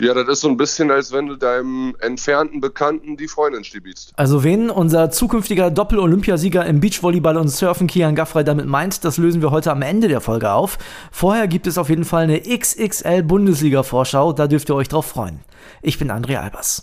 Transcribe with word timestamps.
Ja, 0.00 0.14
das 0.14 0.28
ist 0.28 0.40
so 0.40 0.48
ein 0.48 0.56
bisschen, 0.56 0.90
als 0.90 1.12
wenn 1.12 1.26
du 1.26 1.36
deinem 1.36 1.94
entfernten 2.00 2.60
Bekannten 2.60 3.18
die 3.18 3.28
Freundin 3.28 3.64
stiebst. 3.64 4.12
Also 4.16 4.42
wen 4.42 4.70
unser 4.70 5.10
zukünftiger 5.10 5.70
Doppel-Olympiasieger 5.70 6.64
im 6.64 6.80
Beachvolleyball 6.80 7.36
und 7.36 7.48
Surfen 7.48 7.86
Kian 7.86 8.14
Gaffrey 8.14 8.42
damit 8.42 8.66
meint, 8.66 9.04
das 9.04 9.18
lösen 9.18 9.42
wir 9.42 9.50
heute 9.50 9.70
am 9.70 9.82
Ende 9.82 10.08
der 10.08 10.22
Folge 10.22 10.52
auf. 10.52 10.78
Vorher 11.12 11.48
gibt 11.48 11.66
es 11.66 11.76
auf 11.76 11.90
jeden 11.90 12.04
Fall 12.04 12.24
eine 12.24 12.40
XXL 12.40 13.22
Bundesliga-Vorschau, 13.22 14.32
da 14.32 14.46
dürft 14.46 14.70
ihr 14.70 14.74
euch 14.74 14.88
drauf 14.88 15.06
freuen. 15.06 15.40
Ich 15.82 15.98
bin 15.98 16.10
André 16.10 16.36
Albers. 16.36 16.82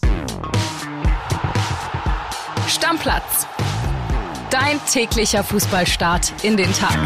Stammplatz. 2.67 3.47
Dein 4.51 4.79
täglicher 4.91 5.43
Fußballstart 5.43 6.33
in 6.43 6.55
den 6.55 6.71
Tag. 6.73 6.97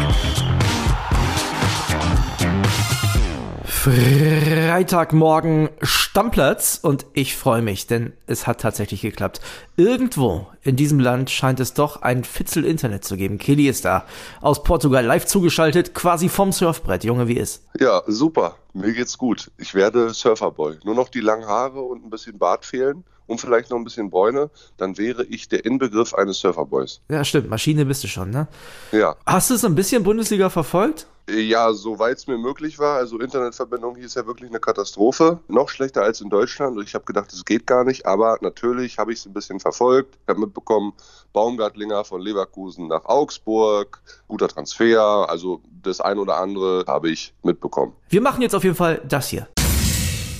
Freitagmorgen 3.82 5.68
Stammplatz 5.82 6.78
und 6.80 7.04
ich 7.14 7.34
freue 7.36 7.62
mich, 7.62 7.88
denn 7.88 8.12
es 8.28 8.46
hat 8.46 8.60
tatsächlich 8.60 9.00
geklappt. 9.00 9.40
Irgendwo 9.76 10.46
in 10.62 10.76
diesem 10.76 11.00
Land 11.00 11.30
scheint 11.30 11.58
es 11.58 11.74
doch 11.74 12.00
ein 12.00 12.22
Fitzel 12.22 12.64
Internet 12.64 13.04
zu 13.04 13.16
geben. 13.16 13.38
Kelly 13.38 13.66
ist 13.66 13.84
da, 13.84 14.06
aus 14.40 14.62
Portugal 14.62 15.04
live 15.04 15.26
zugeschaltet, 15.26 15.94
quasi 15.94 16.28
vom 16.28 16.52
Surfbrett, 16.52 17.02
Junge 17.02 17.26
wie 17.26 17.36
ist. 17.36 17.64
Ja, 17.76 18.04
super. 18.06 18.54
Mir 18.72 18.92
geht's 18.92 19.18
gut. 19.18 19.50
Ich 19.58 19.74
werde 19.74 20.14
Surferboy. 20.14 20.76
Nur 20.84 20.94
noch 20.94 21.08
die 21.08 21.18
langen 21.18 21.46
Haare 21.46 21.80
und 21.80 22.04
ein 22.04 22.10
bisschen 22.10 22.38
Bart 22.38 22.64
fehlen 22.64 23.02
und 23.26 23.40
vielleicht 23.40 23.70
noch 23.70 23.78
ein 23.78 23.84
bisschen 23.84 24.10
Bräune, 24.10 24.50
dann 24.76 24.96
wäre 24.96 25.24
ich 25.24 25.48
der 25.48 25.64
Inbegriff 25.64 26.14
eines 26.14 26.38
Surferboys. 26.38 27.00
Ja, 27.08 27.24
stimmt. 27.24 27.50
Maschine 27.50 27.84
bist 27.84 28.04
du 28.04 28.08
schon, 28.08 28.30
ne? 28.30 28.46
Ja. 28.92 29.16
Hast 29.26 29.50
du 29.50 29.56
so 29.56 29.66
ein 29.66 29.74
bisschen 29.74 30.04
Bundesliga 30.04 30.50
verfolgt? 30.50 31.08
Ja, 31.30 31.72
soweit 31.72 32.18
es 32.18 32.26
mir 32.26 32.36
möglich 32.36 32.78
war. 32.78 32.96
Also 32.96 33.18
Internetverbindung 33.18 33.94
hier 33.94 34.06
ist 34.06 34.16
ja 34.16 34.26
wirklich 34.26 34.50
eine 34.50 34.58
Katastrophe. 34.58 35.38
Noch 35.48 35.68
schlechter 35.68 36.02
als 36.02 36.20
in 36.20 36.30
Deutschland. 36.30 36.76
Und 36.76 36.84
ich 36.84 36.94
habe 36.94 37.04
gedacht, 37.04 37.32
es 37.32 37.44
geht 37.44 37.66
gar 37.66 37.84
nicht. 37.84 38.06
Aber 38.06 38.38
natürlich 38.40 38.98
habe 38.98 39.12
ich 39.12 39.20
es 39.20 39.26
ein 39.26 39.32
bisschen 39.32 39.60
verfolgt. 39.60 40.18
Ich 40.22 40.28
habe 40.28 40.40
mitbekommen, 40.40 40.92
Baumgartlinger 41.32 42.04
von 42.04 42.20
Leverkusen 42.20 42.88
nach 42.88 43.04
Augsburg. 43.04 44.02
Guter 44.26 44.48
Transfer. 44.48 45.26
Also 45.28 45.60
das 45.82 46.00
ein 46.00 46.18
oder 46.18 46.38
andere 46.38 46.84
habe 46.86 47.10
ich 47.10 47.32
mitbekommen. 47.42 47.92
Wir 48.08 48.20
machen 48.20 48.42
jetzt 48.42 48.54
auf 48.54 48.64
jeden 48.64 48.76
Fall 48.76 49.00
das 49.06 49.28
hier. 49.28 49.48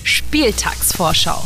Spieltagsvorschau 0.03 1.41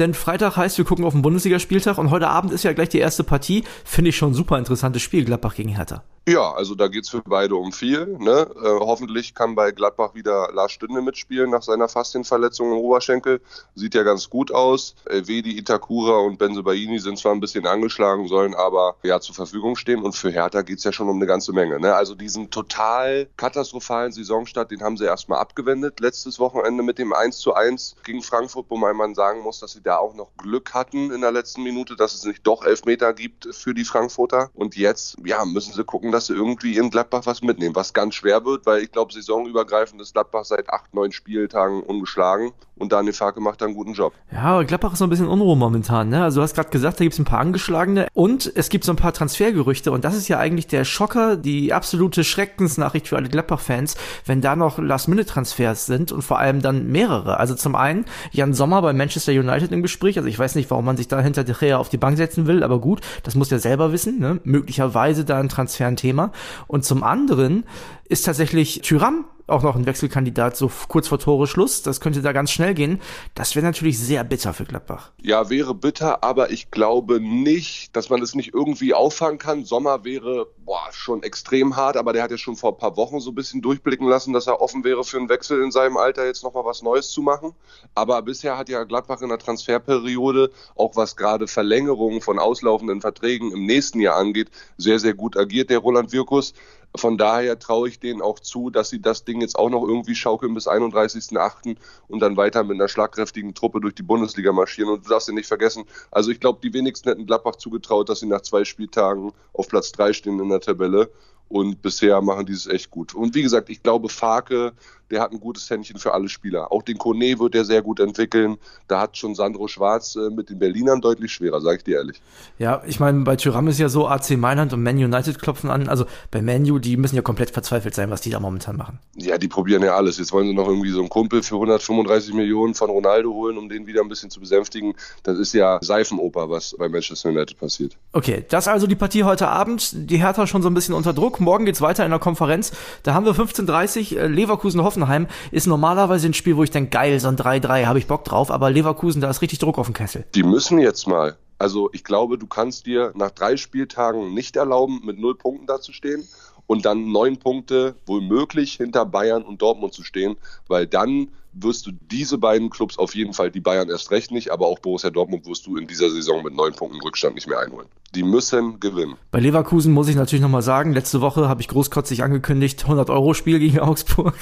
denn 0.00 0.14
Freitag 0.14 0.56
heißt, 0.56 0.78
wir 0.78 0.86
gucken 0.86 1.04
auf 1.04 1.12
den 1.12 1.20
Bundesligaspieltag 1.20 1.98
und 1.98 2.10
heute 2.10 2.28
Abend 2.28 2.52
ist 2.52 2.64
ja 2.64 2.72
gleich 2.72 2.88
die 2.88 2.98
erste 2.98 3.22
Partie. 3.22 3.64
Finde 3.84 4.08
ich 4.08 4.16
schon 4.16 4.30
ein 4.30 4.34
super 4.34 4.56
interessantes 4.56 5.02
Spiel, 5.02 5.26
Gladbach 5.26 5.54
gegen 5.54 5.68
Hertha. 5.68 6.02
Ja, 6.28 6.52
also 6.52 6.74
da 6.74 6.88
geht 6.88 7.04
es 7.04 7.10
für 7.10 7.22
beide 7.22 7.56
um 7.56 7.72
viel. 7.72 8.06
Ne? 8.18 8.46
Äh, 8.62 8.68
hoffentlich 8.80 9.34
kann 9.34 9.54
bei 9.54 9.72
Gladbach 9.72 10.14
wieder 10.14 10.50
Lars 10.52 10.70
Stünde 10.70 11.00
mitspielen 11.00 11.50
nach 11.50 11.62
seiner 11.62 11.88
Faszienverletzung 11.88 12.70
im 12.70 12.78
Oberschenkel. 12.78 13.40
Sieht 13.74 13.94
ja 13.94 14.02
ganz 14.02 14.28
gut 14.28 14.52
aus. 14.52 14.94
Elvedi, 15.06 15.58
Itakura 15.58 16.18
und 16.18 16.38
Benzebaini 16.38 16.98
sind 16.98 17.18
zwar 17.18 17.32
ein 17.32 17.40
bisschen 17.40 17.66
angeschlagen, 17.66 18.28
sollen 18.28 18.54
aber 18.54 18.96
ja 19.02 19.18
zur 19.20 19.34
Verfügung 19.34 19.76
stehen. 19.76 20.02
Und 20.02 20.14
für 20.14 20.30
Hertha 20.30 20.60
geht 20.60 20.78
es 20.78 20.84
ja 20.84 20.92
schon 20.92 21.08
um 21.08 21.16
eine 21.16 21.26
ganze 21.26 21.52
Menge. 21.52 21.80
Ne? 21.80 21.94
Also 21.94 22.14
diesen 22.14 22.50
total 22.50 23.26
katastrophalen 23.36 24.12
Saisonstart, 24.12 24.70
den 24.70 24.82
haben 24.82 24.98
sie 24.98 25.06
erstmal 25.06 25.40
abgewendet. 25.40 26.00
Letztes 26.00 26.38
Wochenende 26.38 26.82
mit 26.82 26.98
dem 26.98 27.14
1 27.14 27.38
zu 27.38 27.54
1 27.54 27.96
gegen 28.04 28.22
Frankfurt, 28.22 28.66
wo 28.68 28.76
man 28.76 29.14
sagen 29.14 29.40
muss, 29.40 29.58
dass 29.60 29.72
sie 29.72 29.82
da 29.82 29.96
auch 29.96 30.14
noch 30.14 30.36
Glück 30.36 30.74
hatten 30.74 31.10
in 31.10 31.22
der 31.22 31.32
letzten 31.32 31.62
Minute, 31.62 31.96
dass 31.96 32.14
es 32.14 32.24
nicht 32.24 32.46
doch 32.46 32.62
Elfmeter 32.62 33.14
gibt 33.14 33.52
für 33.52 33.72
die 33.72 33.84
Frankfurter. 33.84 34.50
Und 34.54 34.76
jetzt, 34.76 35.16
ja, 35.24 35.44
müssen 35.44 35.72
sie 35.72 35.82
gucken, 35.82 36.12
dass 36.12 36.19
sie 36.26 36.34
irgendwie 36.34 36.76
in 36.76 36.90
Gladbach 36.90 37.22
was 37.24 37.42
mitnehmen, 37.42 37.74
was 37.74 37.92
ganz 37.92 38.14
schwer 38.14 38.44
wird, 38.44 38.66
weil 38.66 38.82
ich 38.82 38.92
glaube, 38.92 39.12
saisonübergreifend 39.12 40.00
ist 40.00 40.14
Gladbach 40.14 40.44
seit 40.44 40.70
acht, 40.70 40.92
neun 40.94 41.12
Spieltagen 41.12 41.82
ungeschlagen 41.82 42.52
und 42.80 42.92
Daniel 42.92 43.12
Farke 43.12 43.40
macht 43.40 43.60
da 43.60 43.66
einen 43.66 43.74
guten 43.74 43.92
Job. 43.92 44.14
Ja, 44.32 44.62
Gladbach 44.62 44.94
ist 44.94 44.98
so 44.98 45.04
ein 45.04 45.10
bisschen 45.10 45.28
Unruhe 45.28 45.56
momentan. 45.56 46.08
Ne? 46.08 46.24
Also 46.24 46.40
du 46.40 46.42
hast 46.42 46.54
gerade 46.54 46.70
gesagt, 46.70 46.98
da 46.98 47.04
gibt 47.04 47.12
es 47.12 47.18
ein 47.18 47.24
paar 47.24 47.40
Angeschlagene 47.40 48.08
und 48.14 48.50
es 48.54 48.70
gibt 48.70 48.84
so 48.84 48.92
ein 48.92 48.96
paar 48.96 49.12
Transfergerüchte 49.12 49.92
und 49.92 50.04
das 50.04 50.16
ist 50.16 50.28
ja 50.28 50.38
eigentlich 50.38 50.66
der 50.66 50.84
Schocker, 50.84 51.36
die 51.36 51.72
absolute 51.72 52.24
Schreckensnachricht 52.24 53.08
für 53.08 53.16
alle 53.16 53.28
Gladbach-Fans, 53.28 53.96
wenn 54.24 54.40
da 54.40 54.56
noch 54.56 54.78
Last-Minute-Transfers 54.78 55.86
sind 55.86 56.10
und 56.10 56.22
vor 56.22 56.38
allem 56.38 56.62
dann 56.62 56.90
mehrere. 56.90 57.38
Also 57.38 57.54
zum 57.54 57.74
einen 57.74 58.06
Jan 58.32 58.54
Sommer 58.54 58.80
bei 58.82 58.92
Manchester 58.92 59.32
United 59.32 59.72
im 59.72 59.82
Gespräch. 59.82 60.16
Also 60.16 60.28
ich 60.28 60.38
weiß 60.38 60.54
nicht, 60.54 60.70
warum 60.70 60.84
man 60.86 60.96
sich 60.96 61.08
da 61.08 61.20
hinter 61.20 61.44
De 61.44 61.54
Gea 61.54 61.76
auf 61.76 61.90
die 61.90 61.98
Bank 61.98 62.16
setzen 62.16 62.46
will, 62.46 62.62
aber 62.62 62.80
gut, 62.80 63.00
das 63.22 63.34
muss 63.34 63.52
er 63.52 63.58
selber 63.58 63.92
wissen. 63.92 64.18
Ne? 64.18 64.40
Möglicherweise 64.44 65.24
da 65.24 65.38
ein 65.38 65.48
Transfer 65.48 65.86
Thema. 66.00 66.32
Und 66.66 66.84
zum 66.84 67.02
anderen 67.02 67.64
ist 68.04 68.24
tatsächlich 68.24 68.80
Tyram 68.82 69.26
auch 69.50 69.62
noch 69.62 69.76
ein 69.76 69.86
Wechselkandidat 69.86 70.56
so 70.56 70.70
kurz 70.88 71.08
vor 71.08 71.18
Tore 71.18 71.46
Schluss. 71.46 71.82
Das 71.82 72.00
könnte 72.00 72.22
da 72.22 72.32
ganz 72.32 72.50
schnell 72.50 72.74
gehen. 72.74 73.00
Das 73.34 73.54
wäre 73.54 73.64
natürlich 73.64 73.98
sehr 73.98 74.24
bitter 74.24 74.54
für 74.54 74.64
Gladbach. 74.64 75.12
Ja, 75.20 75.50
wäre 75.50 75.74
bitter, 75.74 76.22
aber 76.24 76.50
ich 76.50 76.70
glaube 76.70 77.20
nicht, 77.20 77.94
dass 77.96 78.10
man 78.10 78.22
es 78.22 78.34
nicht 78.34 78.54
irgendwie 78.54 78.94
auffangen 78.94 79.38
kann. 79.38 79.64
Sommer 79.64 80.04
wäre 80.04 80.46
boah, 80.70 80.86
schon 80.92 81.24
extrem 81.24 81.74
hart, 81.74 81.96
aber 81.96 82.12
der 82.12 82.22
hat 82.22 82.30
ja 82.30 82.38
schon 82.38 82.54
vor 82.54 82.72
ein 82.72 82.78
paar 82.78 82.96
Wochen 82.96 83.18
so 83.18 83.32
ein 83.32 83.34
bisschen 83.34 83.60
durchblicken 83.60 84.06
lassen, 84.06 84.32
dass 84.32 84.46
er 84.46 84.60
offen 84.60 84.84
wäre 84.84 85.02
für 85.02 85.16
einen 85.16 85.28
Wechsel 85.28 85.62
in 85.62 85.72
seinem 85.72 85.96
Alter, 85.96 86.26
jetzt 86.26 86.44
nochmal 86.44 86.64
was 86.64 86.82
Neues 86.82 87.10
zu 87.10 87.22
machen. 87.22 87.54
Aber 87.96 88.22
bisher 88.22 88.56
hat 88.56 88.68
ja 88.68 88.84
Gladbach 88.84 89.20
in 89.20 89.30
der 89.30 89.38
Transferperiode, 89.38 90.52
auch 90.76 90.94
was 90.94 91.16
gerade 91.16 91.48
Verlängerungen 91.48 92.20
von 92.20 92.38
auslaufenden 92.38 93.00
Verträgen 93.00 93.50
im 93.50 93.66
nächsten 93.66 94.00
Jahr 94.00 94.16
angeht, 94.16 94.50
sehr, 94.76 95.00
sehr 95.00 95.14
gut 95.14 95.36
agiert, 95.36 95.70
der 95.70 95.78
Roland 95.78 96.12
Wirkus. 96.12 96.54
Von 96.96 97.18
daher 97.18 97.58
traue 97.58 97.88
ich 97.88 98.00
denen 98.00 98.20
auch 98.20 98.40
zu, 98.40 98.68
dass 98.68 98.90
sie 98.90 99.00
das 99.00 99.24
Ding 99.24 99.40
jetzt 99.40 99.56
auch 99.56 99.70
noch 99.70 99.86
irgendwie 99.86 100.16
schaukeln 100.16 100.54
bis 100.54 100.66
31.08. 100.66 101.76
und 102.08 102.20
dann 102.20 102.36
weiter 102.36 102.64
mit 102.64 102.74
einer 102.74 102.88
schlagkräftigen 102.88 103.54
Truppe 103.54 103.80
durch 103.80 103.94
die 103.94 104.02
Bundesliga 104.02 104.52
marschieren. 104.52 104.90
Und 104.90 105.06
du 105.06 105.10
darfst 105.10 105.28
ja 105.28 105.34
nicht 105.34 105.46
vergessen, 105.46 105.84
also 106.10 106.32
ich 106.32 106.40
glaube, 106.40 106.58
die 106.62 106.72
wenigsten 106.72 107.08
hätten 107.08 107.26
Gladbach 107.26 107.56
zugetraut, 107.56 108.08
dass 108.08 108.20
sie 108.20 108.26
nach 108.26 108.42
zwei 108.42 108.64
Spieltagen 108.64 109.32
auf 109.52 109.68
Platz 109.68 109.92
drei 109.92 110.12
stehen 110.12 110.40
in 110.40 110.48
der 110.48 110.60
Tabelle. 110.60 111.10
Und 111.50 111.82
bisher 111.82 112.22
machen 112.22 112.46
die 112.46 112.52
es 112.52 112.66
echt 112.66 112.90
gut. 112.90 113.14
Und 113.14 113.34
wie 113.34 113.42
gesagt, 113.42 113.68
ich 113.68 113.82
glaube, 113.82 114.08
Farke 114.08 114.72
der 115.10 115.20
hat 115.20 115.32
ein 115.32 115.40
gutes 115.40 115.68
Händchen 115.68 115.98
für 115.98 116.14
alle 116.14 116.28
Spieler. 116.28 116.72
Auch 116.72 116.82
den 116.82 116.98
Kone 116.98 117.38
wird 117.38 117.54
er 117.54 117.64
sehr 117.64 117.82
gut 117.82 118.00
entwickeln. 118.00 118.56
Da 118.86 119.00
hat 119.00 119.16
schon 119.16 119.34
Sandro 119.34 119.68
Schwarz 119.68 120.16
äh, 120.16 120.30
mit 120.30 120.50
den 120.50 120.58
Berlinern 120.58 121.00
deutlich 121.00 121.32
schwerer, 121.32 121.60
sage 121.60 121.78
ich 121.78 121.84
dir 121.84 121.98
ehrlich. 121.98 122.22
Ja, 122.58 122.82
ich 122.86 123.00
meine, 123.00 123.24
bei 123.24 123.36
Tyram 123.36 123.68
ist 123.68 123.78
ja 123.78 123.88
so, 123.88 124.08
AC 124.08 124.30
Mailand 124.36 124.72
und 124.72 124.82
Man 124.82 124.96
United 124.96 125.40
klopfen 125.40 125.70
an. 125.70 125.88
Also 125.88 126.06
bei 126.30 126.42
Manu, 126.42 126.78
die 126.78 126.96
müssen 126.96 127.16
ja 127.16 127.22
komplett 127.22 127.50
verzweifelt 127.50 127.94
sein, 127.94 128.10
was 128.10 128.20
die 128.20 128.30
da 128.30 128.40
momentan 128.40 128.76
machen. 128.76 128.98
Ja, 129.16 129.38
die 129.38 129.48
probieren 129.48 129.82
ja 129.82 129.96
alles. 129.96 130.18
Jetzt 130.18 130.32
wollen 130.32 130.46
sie 130.46 130.54
noch 130.54 130.68
irgendwie 130.68 130.90
so 130.90 131.00
einen 131.00 131.08
Kumpel 131.08 131.42
für 131.42 131.56
135 131.56 132.34
Millionen 132.34 132.74
von 132.74 132.90
Ronaldo 132.90 133.32
holen, 133.32 133.58
um 133.58 133.68
den 133.68 133.86
wieder 133.86 134.02
ein 134.02 134.08
bisschen 134.08 134.30
zu 134.30 134.40
besänftigen. 134.40 134.94
Das 135.22 135.38
ist 135.38 135.52
ja 135.52 135.78
Seifenoper, 135.82 136.48
was 136.50 136.76
bei 136.78 136.88
Manchester 136.88 137.30
United 137.30 137.58
passiert. 137.58 137.96
Okay, 138.12 138.44
das 138.48 138.68
also 138.68 138.86
die 138.86 138.94
Partie 138.94 139.24
heute 139.24 139.48
Abend. 139.48 140.10
Die 140.10 140.18
Hertha 140.18 140.46
schon 140.46 140.62
so 140.62 140.68
ein 140.68 140.74
bisschen 140.74 140.94
unter 140.94 141.12
Druck. 141.12 141.39
Morgen 141.40 141.64
geht's 141.64 141.80
weiter 141.80 142.04
in 142.04 142.10
der 142.10 142.20
Konferenz. 142.20 142.72
Da 143.02 143.14
haben 143.14 143.24
wir 143.24 143.32
15.30 143.32 144.16
Uhr 144.16 144.28
Leverkusen 144.28 144.82
hoffen 144.82 145.00
Hoffenheim 145.00 145.28
ist 145.50 145.66
normalerweise 145.66 146.26
ein 146.26 146.34
Spiel, 146.34 146.56
wo 146.56 146.62
ich 146.62 146.70
denke, 146.70 146.90
geil, 146.90 147.18
so 147.20 147.28
ein 147.28 147.36
3-3, 147.36 147.86
habe 147.86 147.98
ich 147.98 148.06
Bock 148.06 148.24
drauf, 148.24 148.50
aber 148.50 148.70
Leverkusen, 148.70 149.20
da 149.20 149.30
ist 149.30 149.40
richtig 149.40 149.58
Druck 149.58 149.78
auf 149.78 149.86
dem 149.86 149.94
Kessel. 149.94 150.24
Die 150.34 150.42
müssen 150.42 150.78
jetzt 150.78 151.06
mal. 151.06 151.36
Also 151.58 151.90
ich 151.92 152.04
glaube, 152.04 152.38
du 152.38 152.46
kannst 152.46 152.86
dir 152.86 153.12
nach 153.14 153.30
drei 153.30 153.56
Spieltagen 153.56 154.34
nicht 154.34 154.56
erlauben, 154.56 155.00
mit 155.04 155.18
null 155.18 155.36
Punkten 155.36 155.66
dazustehen 155.66 156.26
und 156.66 156.84
dann 156.84 157.12
neun 157.12 157.38
Punkte 157.38 157.94
womöglich 158.06 158.74
hinter 158.74 159.06
Bayern 159.06 159.42
und 159.42 159.62
Dortmund 159.62 159.94
zu 159.94 160.02
stehen, 160.02 160.36
weil 160.68 160.86
dann 160.86 161.28
wirst 161.52 161.86
du 161.86 161.92
diese 161.92 162.38
beiden 162.38 162.70
Clubs 162.70 162.98
auf 162.98 163.14
jeden 163.14 163.32
Fall, 163.32 163.50
die 163.50 163.60
Bayern 163.60 163.90
erst 163.90 164.10
recht 164.10 164.30
nicht, 164.30 164.50
aber 164.50 164.66
auch 164.66 164.78
Borussia 164.78 165.10
Dortmund 165.10 165.46
wirst 165.46 165.66
du 165.66 165.76
in 165.76 165.86
dieser 165.86 166.10
Saison 166.10 166.42
mit 166.42 166.54
neun 166.54 166.72
Punkten 166.74 167.00
Rückstand 167.00 167.34
nicht 167.34 167.48
mehr 167.48 167.58
einholen. 167.58 167.88
Die 168.14 168.24
müssen 168.24 168.80
gewinnen. 168.80 169.14
Bei 169.30 169.38
Leverkusen 169.38 169.92
muss 169.92 170.08
ich 170.08 170.16
natürlich 170.16 170.42
nochmal 170.42 170.62
sagen, 170.62 170.92
letzte 170.92 171.20
Woche 171.20 171.48
habe 171.48 171.60
ich 171.60 171.68
großkotzig 171.68 172.24
angekündigt, 172.24 172.82
100 172.82 173.08
Euro 173.08 173.34
Spiel 173.34 173.60
gegen 173.60 173.78
Augsburg. 173.78 174.34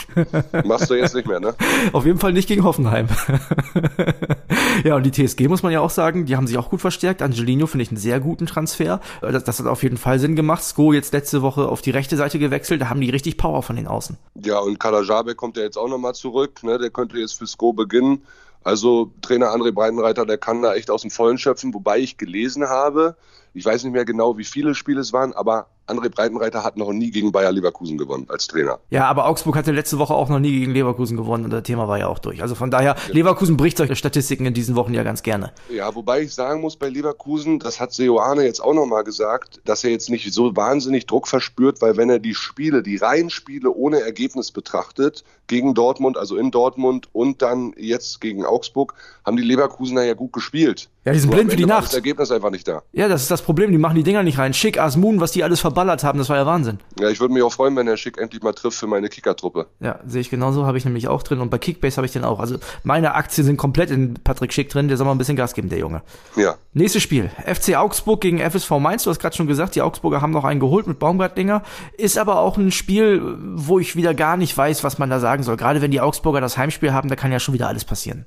Machst 0.65 0.89
du 0.89 0.95
jetzt 0.95 1.15
nicht 1.15 1.29
mehr, 1.29 1.39
ne? 1.39 1.55
Auf 1.93 2.07
jeden 2.07 2.19
Fall 2.19 2.33
nicht 2.33 2.49
gegen 2.49 2.65
Hoffenheim. 2.65 3.09
ja, 4.85 4.97
und 4.97 5.05
die 5.05 5.11
TSG 5.11 5.49
muss 5.49 5.63
man 5.63 5.71
ja 5.71 5.81
auch 5.81 5.91
sagen, 5.91 6.25
die 6.25 6.37
haben 6.37 6.47
sich 6.47 6.57
auch 6.57 6.71
gut 6.71 6.81
verstärkt. 6.81 7.21
Angelino 7.21 7.67
finde 7.67 7.83
ich 7.83 7.91
einen 7.91 7.99
sehr 7.99 8.21
guten 8.21 8.47
Transfer. 8.47 9.03
Das, 9.21 9.45
das, 9.45 9.59
hat 9.59 9.67
auf 9.67 9.83
jeden 9.83 9.99
Fall 9.99 10.19
Sinn 10.19 10.35
gemacht. 10.35 10.63
Sko 10.63 10.95
jetzt 10.95 11.13
letzte 11.13 11.43
Woche 11.43 11.69
auf 11.69 11.83
die 11.83 11.91
rechte 11.91 12.17
Seite 12.17 12.39
gewechselt, 12.39 12.81
da 12.81 12.89
haben 12.89 13.03
die 13.03 13.11
richtig 13.11 13.37
Power 13.37 13.63
von 13.63 13.77
den 13.77 13.87
Außen. 13.87 14.17
Ja, 14.43 14.61
und 14.61 14.81
Kalajabe 14.81 15.35
kommt 15.35 15.59
ja 15.59 15.65
jetzt 15.65 15.77
auch 15.77 15.89
nochmal 15.89 16.15
zurück, 16.15 16.63
ne? 16.63 16.79
Der 16.79 16.89
könnte 16.99 17.19
jetzt 17.19 17.39
für 17.39 17.47
Sko 17.47 17.73
beginnen. 17.73 18.23
Also 18.65 19.13
Trainer 19.23 19.55
André 19.55 19.71
Breitenreiter, 19.71 20.27
der 20.27 20.37
kann 20.37 20.63
da 20.63 20.75
echt 20.75 20.91
aus 20.91 21.03
dem 21.03 21.13
Vollen 21.13 21.39
schöpfen, 21.39 21.73
wobei 21.73 22.01
ich 22.01 22.17
gelesen 22.17 22.69
habe, 22.69 23.17
Ich 23.59 23.65
weiß 23.65 23.85
nicht 23.85 23.93
mehr 23.93 24.05
genau, 24.05 24.39
wie 24.39 24.45
viele 24.45 24.75
Spiele 24.75 25.01
es 25.01 25.13
waren, 25.13 25.33
aber 25.33 25.67
André 25.89 26.11
Breitenreiter 26.11 26.63
hat 26.63 26.77
noch 26.77 26.93
nie 26.93 27.11
gegen 27.11 27.33
Bayer 27.33 27.51
Leverkusen 27.51 27.97
gewonnen 27.97 28.27
als 28.29 28.47
Trainer. 28.47 28.79
Ja, 28.91 29.07
aber 29.07 29.27
Augsburg 29.27 29.57
hatte 29.57 29.73
letzte 29.73 29.99
Woche 29.99 30.15
auch 30.15 30.29
noch 30.29 30.39
nie 30.39 30.53
gegen 30.61 30.73
Leverkusen 30.73 31.17
gewonnen 31.17 31.45
und 31.45 31.51
das 31.51 31.63
Thema 31.63 31.89
war 31.89 31.99
ja 31.99 32.09
auch 32.09 32.19
durch. 32.19 32.43
Also 32.43 32.55
von 32.55 32.71
daher, 32.71 32.95
ja. 32.97 33.15
Leverkusen 33.15 33.57
bricht 33.57 33.79
solche 33.79 33.97
Statistiken 33.97 34.47
in 34.47 34.55
diesen 34.55 34.77
Wochen 34.77 34.93
ja 34.95 35.03
ganz 35.03 35.23
gerne. 35.23 35.53
Ja, 35.71 35.95
wobei 35.95 36.23
ich 36.23 36.35
sagen 36.35 36.61
muss, 36.61 36.77
bei 36.77 36.89
Leverkusen, 36.89 37.59
das 37.59 37.81
hat 37.81 37.93
Seoane 37.93 38.45
jetzt 38.45 38.61
auch 38.61 38.75
nochmal 38.75 39.03
gesagt, 39.03 39.61
dass 39.65 39.83
er 39.83 39.91
jetzt 39.91 40.11
nicht 40.11 40.33
so 40.33 40.55
wahnsinnig 40.55 41.07
Druck 41.07 41.27
verspürt, 41.27 41.81
weil 41.81 41.97
wenn 41.97 42.11
er 42.11 42.19
die 42.19 42.35
Spiele, 42.35 42.83
die 42.83 42.97
Reihenspiele 42.97 43.73
ohne 43.73 44.01
Ergebnis 44.01 44.53
betrachtet, 44.53 45.25
gegen 45.49 45.75
Dortmund, 45.75 46.17
also 46.17 46.37
in 46.37 46.51
Dortmund 46.51 47.09
und 47.13 47.43
dann 47.43 47.73
jetzt 47.77 48.21
gegen 48.21 48.45
Augsburg, 48.45 48.95
haben 49.25 49.37
die 49.37 49.43
Leverkusener 49.43 50.03
ja 50.05 50.15
gut 50.15 50.33
gespielt. 50.33 50.89
Ja, 51.05 51.13
die 51.13 51.19
sind 51.19 51.31
blind 51.31 51.51
für 51.51 51.57
die 51.57 51.65
Nacht. 51.65 51.87
Das 51.87 51.95
Ergebnis 51.95 52.31
einfach 52.31 52.51
nicht 52.51 52.69
da. 52.69 52.83
Ja, 52.93 53.09
das 53.09 53.23
ist 53.23 53.31
das 53.31 53.41
Problem. 53.49 53.73
Die 53.73 53.79
machen 53.79 53.95
die 53.95 54.03
Dinger 54.03 54.23
nicht 54.23 54.37
rein. 54.37 54.53
Schick, 54.53 54.79
Asmun, 54.79 55.23
was 55.23 55.33
die 55.33 55.43
alles 55.43 55.61
verballert 55.61 56.05
haben, 56.05 56.19
das 56.19 56.29
war 56.29 56.37
ja 56.37 56.45
Wahnsinn. 56.45 56.81
Ja, 57.01 57.09
ich 57.09 57.19
würde 57.19 57.33
mich 57.33 57.43
auch 57.43 57.51
freuen, 57.51 57.75
wenn 57.77 57.87
der 57.87 57.97
Schick 57.97 58.19
endlich 58.19 58.43
mal 58.43 58.53
trifft 58.53 58.77
für 58.79 58.87
meine 58.87 59.09
Kicker-Truppe. 59.09 59.69
Ja, 59.81 60.01
sehe 60.07 60.21
ich 60.21 60.29
genauso. 60.29 60.67
Habe 60.67 60.77
ich 60.77 60.85
nämlich 60.85 61.09
auch 61.09 61.23
drin. 61.23 61.41
Und 61.41 61.49
bei 61.49 61.57
Kickbase 61.57 61.97
habe 61.97 62.05
ich 62.05 62.13
den 62.13 62.25
auch. 62.25 62.41
Also 62.41 62.59
meine 62.83 63.15
Aktien 63.15 63.47
sind 63.47 63.57
komplett 63.57 63.91
in 63.91 64.15
Patrick 64.23 64.53
Schick 64.53 64.69
drin. 64.69 64.89
Der 64.89 64.99
soll 64.99 65.07
mal 65.07 65.13
ein 65.13 65.19
bisschen 65.19 65.35
Gas 65.35 65.55
geben, 65.55 65.71
der 65.71 65.79
Junge. 65.79 66.03
Ja. 66.37 66.57
Nächstes 66.75 67.03
Spiel. 67.03 67.31
FC 67.47 67.75
Augsburg 67.77 68.21
gegen 68.21 68.39
FSV 68.39 68.71
Mainz. 68.73 69.05
Du 69.05 69.11
hast 69.11 69.19
gerade 69.19 69.35
schon 69.35 69.47
gesagt, 69.47 69.77
die 69.77 69.81
Augsburger 69.81 70.21
haben 70.21 70.33
noch 70.33 70.45
einen 70.45 70.61
geholt 70.61 70.87
mit 70.87 70.99
Baumgartlinger. 70.99 71.63
Ist 71.97 72.19
aber 72.19 72.41
auch 72.41 72.59
ein 72.59 72.71
Spiel, 72.71 73.35
wo 73.55 73.79
ich 73.79 73.97
wieder 73.97 74.13
gar 74.13 74.37
nicht 74.37 74.55
weiß, 74.59 74.85
was 74.85 74.99
man 74.99 75.09
da 75.09 75.21
sagen 75.21 75.43
soll. 75.43 75.57
Gerade 75.57 75.81
wenn 75.81 75.91
die 75.91 76.03
Augsburger 76.03 76.43
das 76.43 76.59
Heimspiel 76.59 76.93
haben, 76.93 77.09
da 77.09 77.17
kann 77.17 77.33
ja 77.33 77.41
schon 77.41 77.55
wieder 77.55 77.69
alles 77.69 77.87
passieren. 77.87 78.27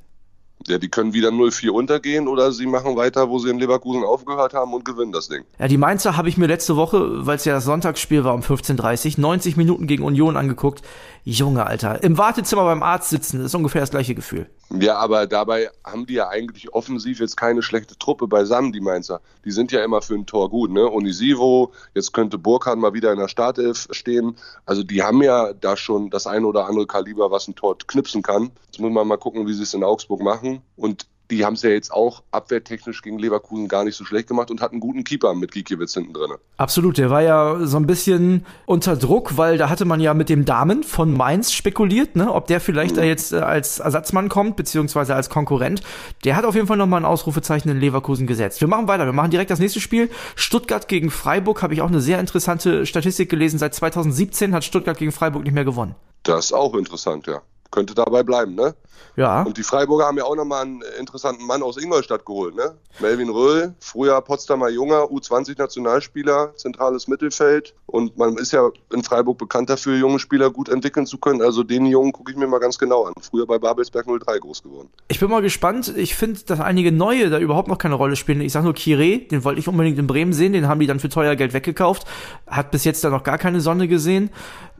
Ja, 0.71 0.77
die 0.77 0.87
können 0.87 1.11
wieder 1.11 1.29
0-4 1.29 1.69
untergehen 1.69 2.29
oder 2.29 2.53
sie 2.53 2.65
machen 2.65 2.95
weiter, 2.95 3.29
wo 3.29 3.39
sie 3.39 3.49
in 3.49 3.59
Leverkusen 3.59 4.05
aufgehört 4.05 4.53
haben 4.53 4.73
und 4.73 4.85
gewinnen 4.85 5.11
das 5.11 5.27
Ding. 5.27 5.43
Ja, 5.59 5.67
die 5.67 5.77
Mainzer 5.77 6.15
habe 6.15 6.29
ich 6.29 6.37
mir 6.37 6.47
letzte 6.47 6.77
Woche, 6.77 7.25
weil 7.25 7.35
es 7.35 7.43
ja 7.43 7.53
das 7.55 7.65
Sonntagsspiel 7.65 8.23
war 8.23 8.33
um 8.33 8.39
15.30 8.39 9.19
90 9.19 9.57
Minuten 9.57 9.85
gegen 9.85 10.03
Union 10.03 10.37
angeguckt. 10.37 10.81
Junge, 11.23 11.67
Alter. 11.67 12.01
Im 12.03 12.17
Wartezimmer 12.17 12.63
beim 12.63 12.81
Arzt 12.81 13.09
sitzen, 13.09 13.39
das 13.39 13.47
ist 13.47 13.55
ungefähr 13.55 13.81
das 13.81 13.91
gleiche 13.91 14.15
Gefühl. 14.15 14.47
Ja, 14.79 14.97
aber 14.97 15.27
dabei 15.27 15.69
haben 15.83 16.05
die 16.05 16.13
ja 16.13 16.29
eigentlich 16.29 16.73
offensiv 16.73 17.19
jetzt 17.19 17.35
keine 17.35 17.61
schlechte 17.61 17.97
Truppe 17.97 18.27
beisammen, 18.27 18.71
die 18.71 18.79
Mainzer. 18.79 19.19
Die 19.43 19.51
sind 19.51 19.71
ja 19.73 19.83
immer 19.83 20.01
für 20.01 20.15
ein 20.15 20.25
Tor 20.25 20.49
gut, 20.49 20.71
ne? 20.71 20.87
Unisivo, 20.87 21.73
jetzt 21.93 22.13
könnte 22.13 22.37
Burkhardt 22.37 22.79
mal 22.79 22.93
wieder 22.93 23.11
in 23.11 23.19
der 23.19 23.27
Startelf 23.27 23.89
stehen. 23.91 24.37
Also 24.65 24.83
die 24.83 25.03
haben 25.03 25.21
ja 25.21 25.51
da 25.53 25.75
schon 25.75 26.09
das 26.09 26.25
ein 26.25 26.45
oder 26.45 26.67
andere 26.67 26.87
Kaliber, 26.87 27.29
was 27.29 27.49
ein 27.49 27.55
Tor 27.55 27.77
knipsen 27.77 28.23
kann. 28.23 28.51
Jetzt 28.67 28.79
muss 28.79 28.91
man 28.91 29.07
mal 29.07 29.17
gucken, 29.17 29.45
wie 29.45 29.53
sie 29.53 29.63
es 29.63 29.73
in 29.73 29.83
Augsburg 29.83 30.21
machen. 30.21 30.60
Und 30.75 31.07
die 31.31 31.45
haben 31.45 31.53
es 31.53 31.61
ja 31.61 31.69
jetzt 31.69 31.91
auch 31.91 32.23
abwehrtechnisch 32.31 33.01
gegen 33.01 33.17
Leverkusen 33.17 33.67
gar 33.67 33.85
nicht 33.85 33.95
so 33.95 34.03
schlecht 34.03 34.27
gemacht 34.27 34.51
und 34.51 34.61
hatten 34.61 34.75
einen 34.75 34.81
guten 34.81 35.03
Keeper 35.03 35.33
mit 35.33 35.51
Gikiewicz 35.51 35.93
hinten 35.93 36.13
drin. 36.13 36.31
Absolut, 36.57 36.97
der 36.97 37.09
war 37.09 37.21
ja 37.21 37.65
so 37.65 37.77
ein 37.77 37.87
bisschen 37.87 38.45
unter 38.65 38.97
Druck, 38.97 39.37
weil 39.37 39.57
da 39.57 39.69
hatte 39.69 39.85
man 39.85 40.01
ja 40.01 40.13
mit 40.13 40.29
dem 40.29 40.45
Damen 40.45 40.83
von 40.83 41.13
Mainz 41.13 41.53
spekuliert, 41.53 42.15
ne, 42.15 42.31
ob 42.31 42.47
der 42.47 42.59
vielleicht 42.59 42.95
mhm. 42.95 42.99
da 42.99 43.03
jetzt 43.05 43.31
äh, 43.31 43.37
als 43.37 43.79
Ersatzmann 43.79 44.29
kommt, 44.29 44.57
beziehungsweise 44.57 45.15
als 45.15 45.29
Konkurrent. 45.29 45.81
Der 46.25 46.35
hat 46.35 46.43
auf 46.43 46.55
jeden 46.55 46.67
Fall 46.67 46.77
nochmal 46.77 47.01
ein 47.01 47.05
Ausrufezeichen 47.05 47.69
in 47.69 47.79
Leverkusen 47.79 48.27
gesetzt. 48.27 48.59
Wir 48.59 48.67
machen 48.67 48.87
weiter, 48.87 49.05
wir 49.05 49.13
machen 49.13 49.31
direkt 49.31 49.51
das 49.51 49.59
nächste 49.59 49.79
Spiel. 49.79 50.09
Stuttgart 50.35 50.87
gegen 50.89 51.09
Freiburg 51.09 51.63
habe 51.63 51.73
ich 51.73 51.81
auch 51.81 51.87
eine 51.87 52.01
sehr 52.01 52.19
interessante 52.19 52.85
Statistik 52.85 53.29
gelesen. 53.29 53.57
Seit 53.57 53.73
2017 53.73 54.53
hat 54.53 54.65
Stuttgart 54.65 54.97
gegen 54.97 55.13
Freiburg 55.13 55.43
nicht 55.43 55.53
mehr 55.53 55.65
gewonnen. 55.65 55.95
Das 56.23 56.45
ist 56.45 56.53
auch 56.53 56.75
interessant, 56.75 57.25
ja 57.27 57.41
könnte 57.71 57.95
dabei 57.95 58.23
bleiben, 58.23 58.55
ne? 58.55 58.75
Ja. 59.15 59.43
Und 59.43 59.57
die 59.57 59.63
Freiburger 59.63 60.05
haben 60.05 60.17
ja 60.17 60.23
auch 60.23 60.35
nochmal 60.35 60.63
einen 60.63 60.83
interessanten 60.99 61.45
Mann 61.45 61.63
aus 61.63 61.77
Ingolstadt 61.77 62.25
geholt, 62.25 62.55
ne? 62.55 62.75
Melvin 62.99 63.29
Röhl, 63.29 63.73
früher 63.79 64.21
Potsdamer 64.21 64.69
Junger, 64.69 65.05
U20-Nationalspieler, 65.05 66.55
zentrales 66.55 67.07
Mittelfeld. 67.07 67.73
Und 67.87 68.17
man 68.17 68.37
ist 68.37 68.53
ja 68.53 68.69
in 68.93 69.03
Freiburg 69.03 69.37
bekannt 69.37 69.69
dafür, 69.69 69.97
junge 69.97 70.19
Spieler 70.19 70.49
gut 70.49 70.69
entwickeln 70.69 71.05
zu 71.05 71.17
können. 71.17 71.41
Also 71.41 71.63
den 71.63 71.85
Jungen 71.85 72.13
gucke 72.13 72.31
ich 72.31 72.37
mir 72.37 72.47
mal 72.47 72.59
ganz 72.59 72.77
genau 72.77 73.05
an. 73.05 73.13
Früher 73.21 73.45
bei 73.45 73.57
Babelsberg 73.57 74.05
03 74.05 74.39
groß 74.39 74.63
geworden. 74.63 74.89
Ich 75.09 75.19
bin 75.19 75.29
mal 75.29 75.41
gespannt. 75.41 75.93
Ich 75.95 76.15
finde, 76.15 76.39
dass 76.45 76.59
einige 76.59 76.91
Neue 76.91 77.29
da 77.29 77.39
überhaupt 77.39 77.67
noch 77.67 77.77
keine 77.77 77.95
Rolle 77.95 78.15
spielen. 78.15 78.41
Ich 78.41 78.53
sag 78.53 78.63
nur 78.63 78.73
Kire, 78.73 79.19
den 79.19 79.43
wollte 79.43 79.59
ich 79.59 79.67
unbedingt 79.67 79.99
in 79.99 80.07
Bremen 80.07 80.33
sehen. 80.33 80.53
Den 80.53 80.67
haben 80.67 80.79
die 80.79 80.87
dann 80.87 80.99
für 80.99 81.09
teuer 81.09 81.35
Geld 81.35 81.53
weggekauft. 81.53 82.05
Hat 82.47 82.71
bis 82.71 82.85
jetzt 82.85 83.03
da 83.03 83.09
noch 83.09 83.23
gar 83.23 83.37
keine 83.37 83.59
Sonne 83.59 83.87
gesehen 83.87 84.29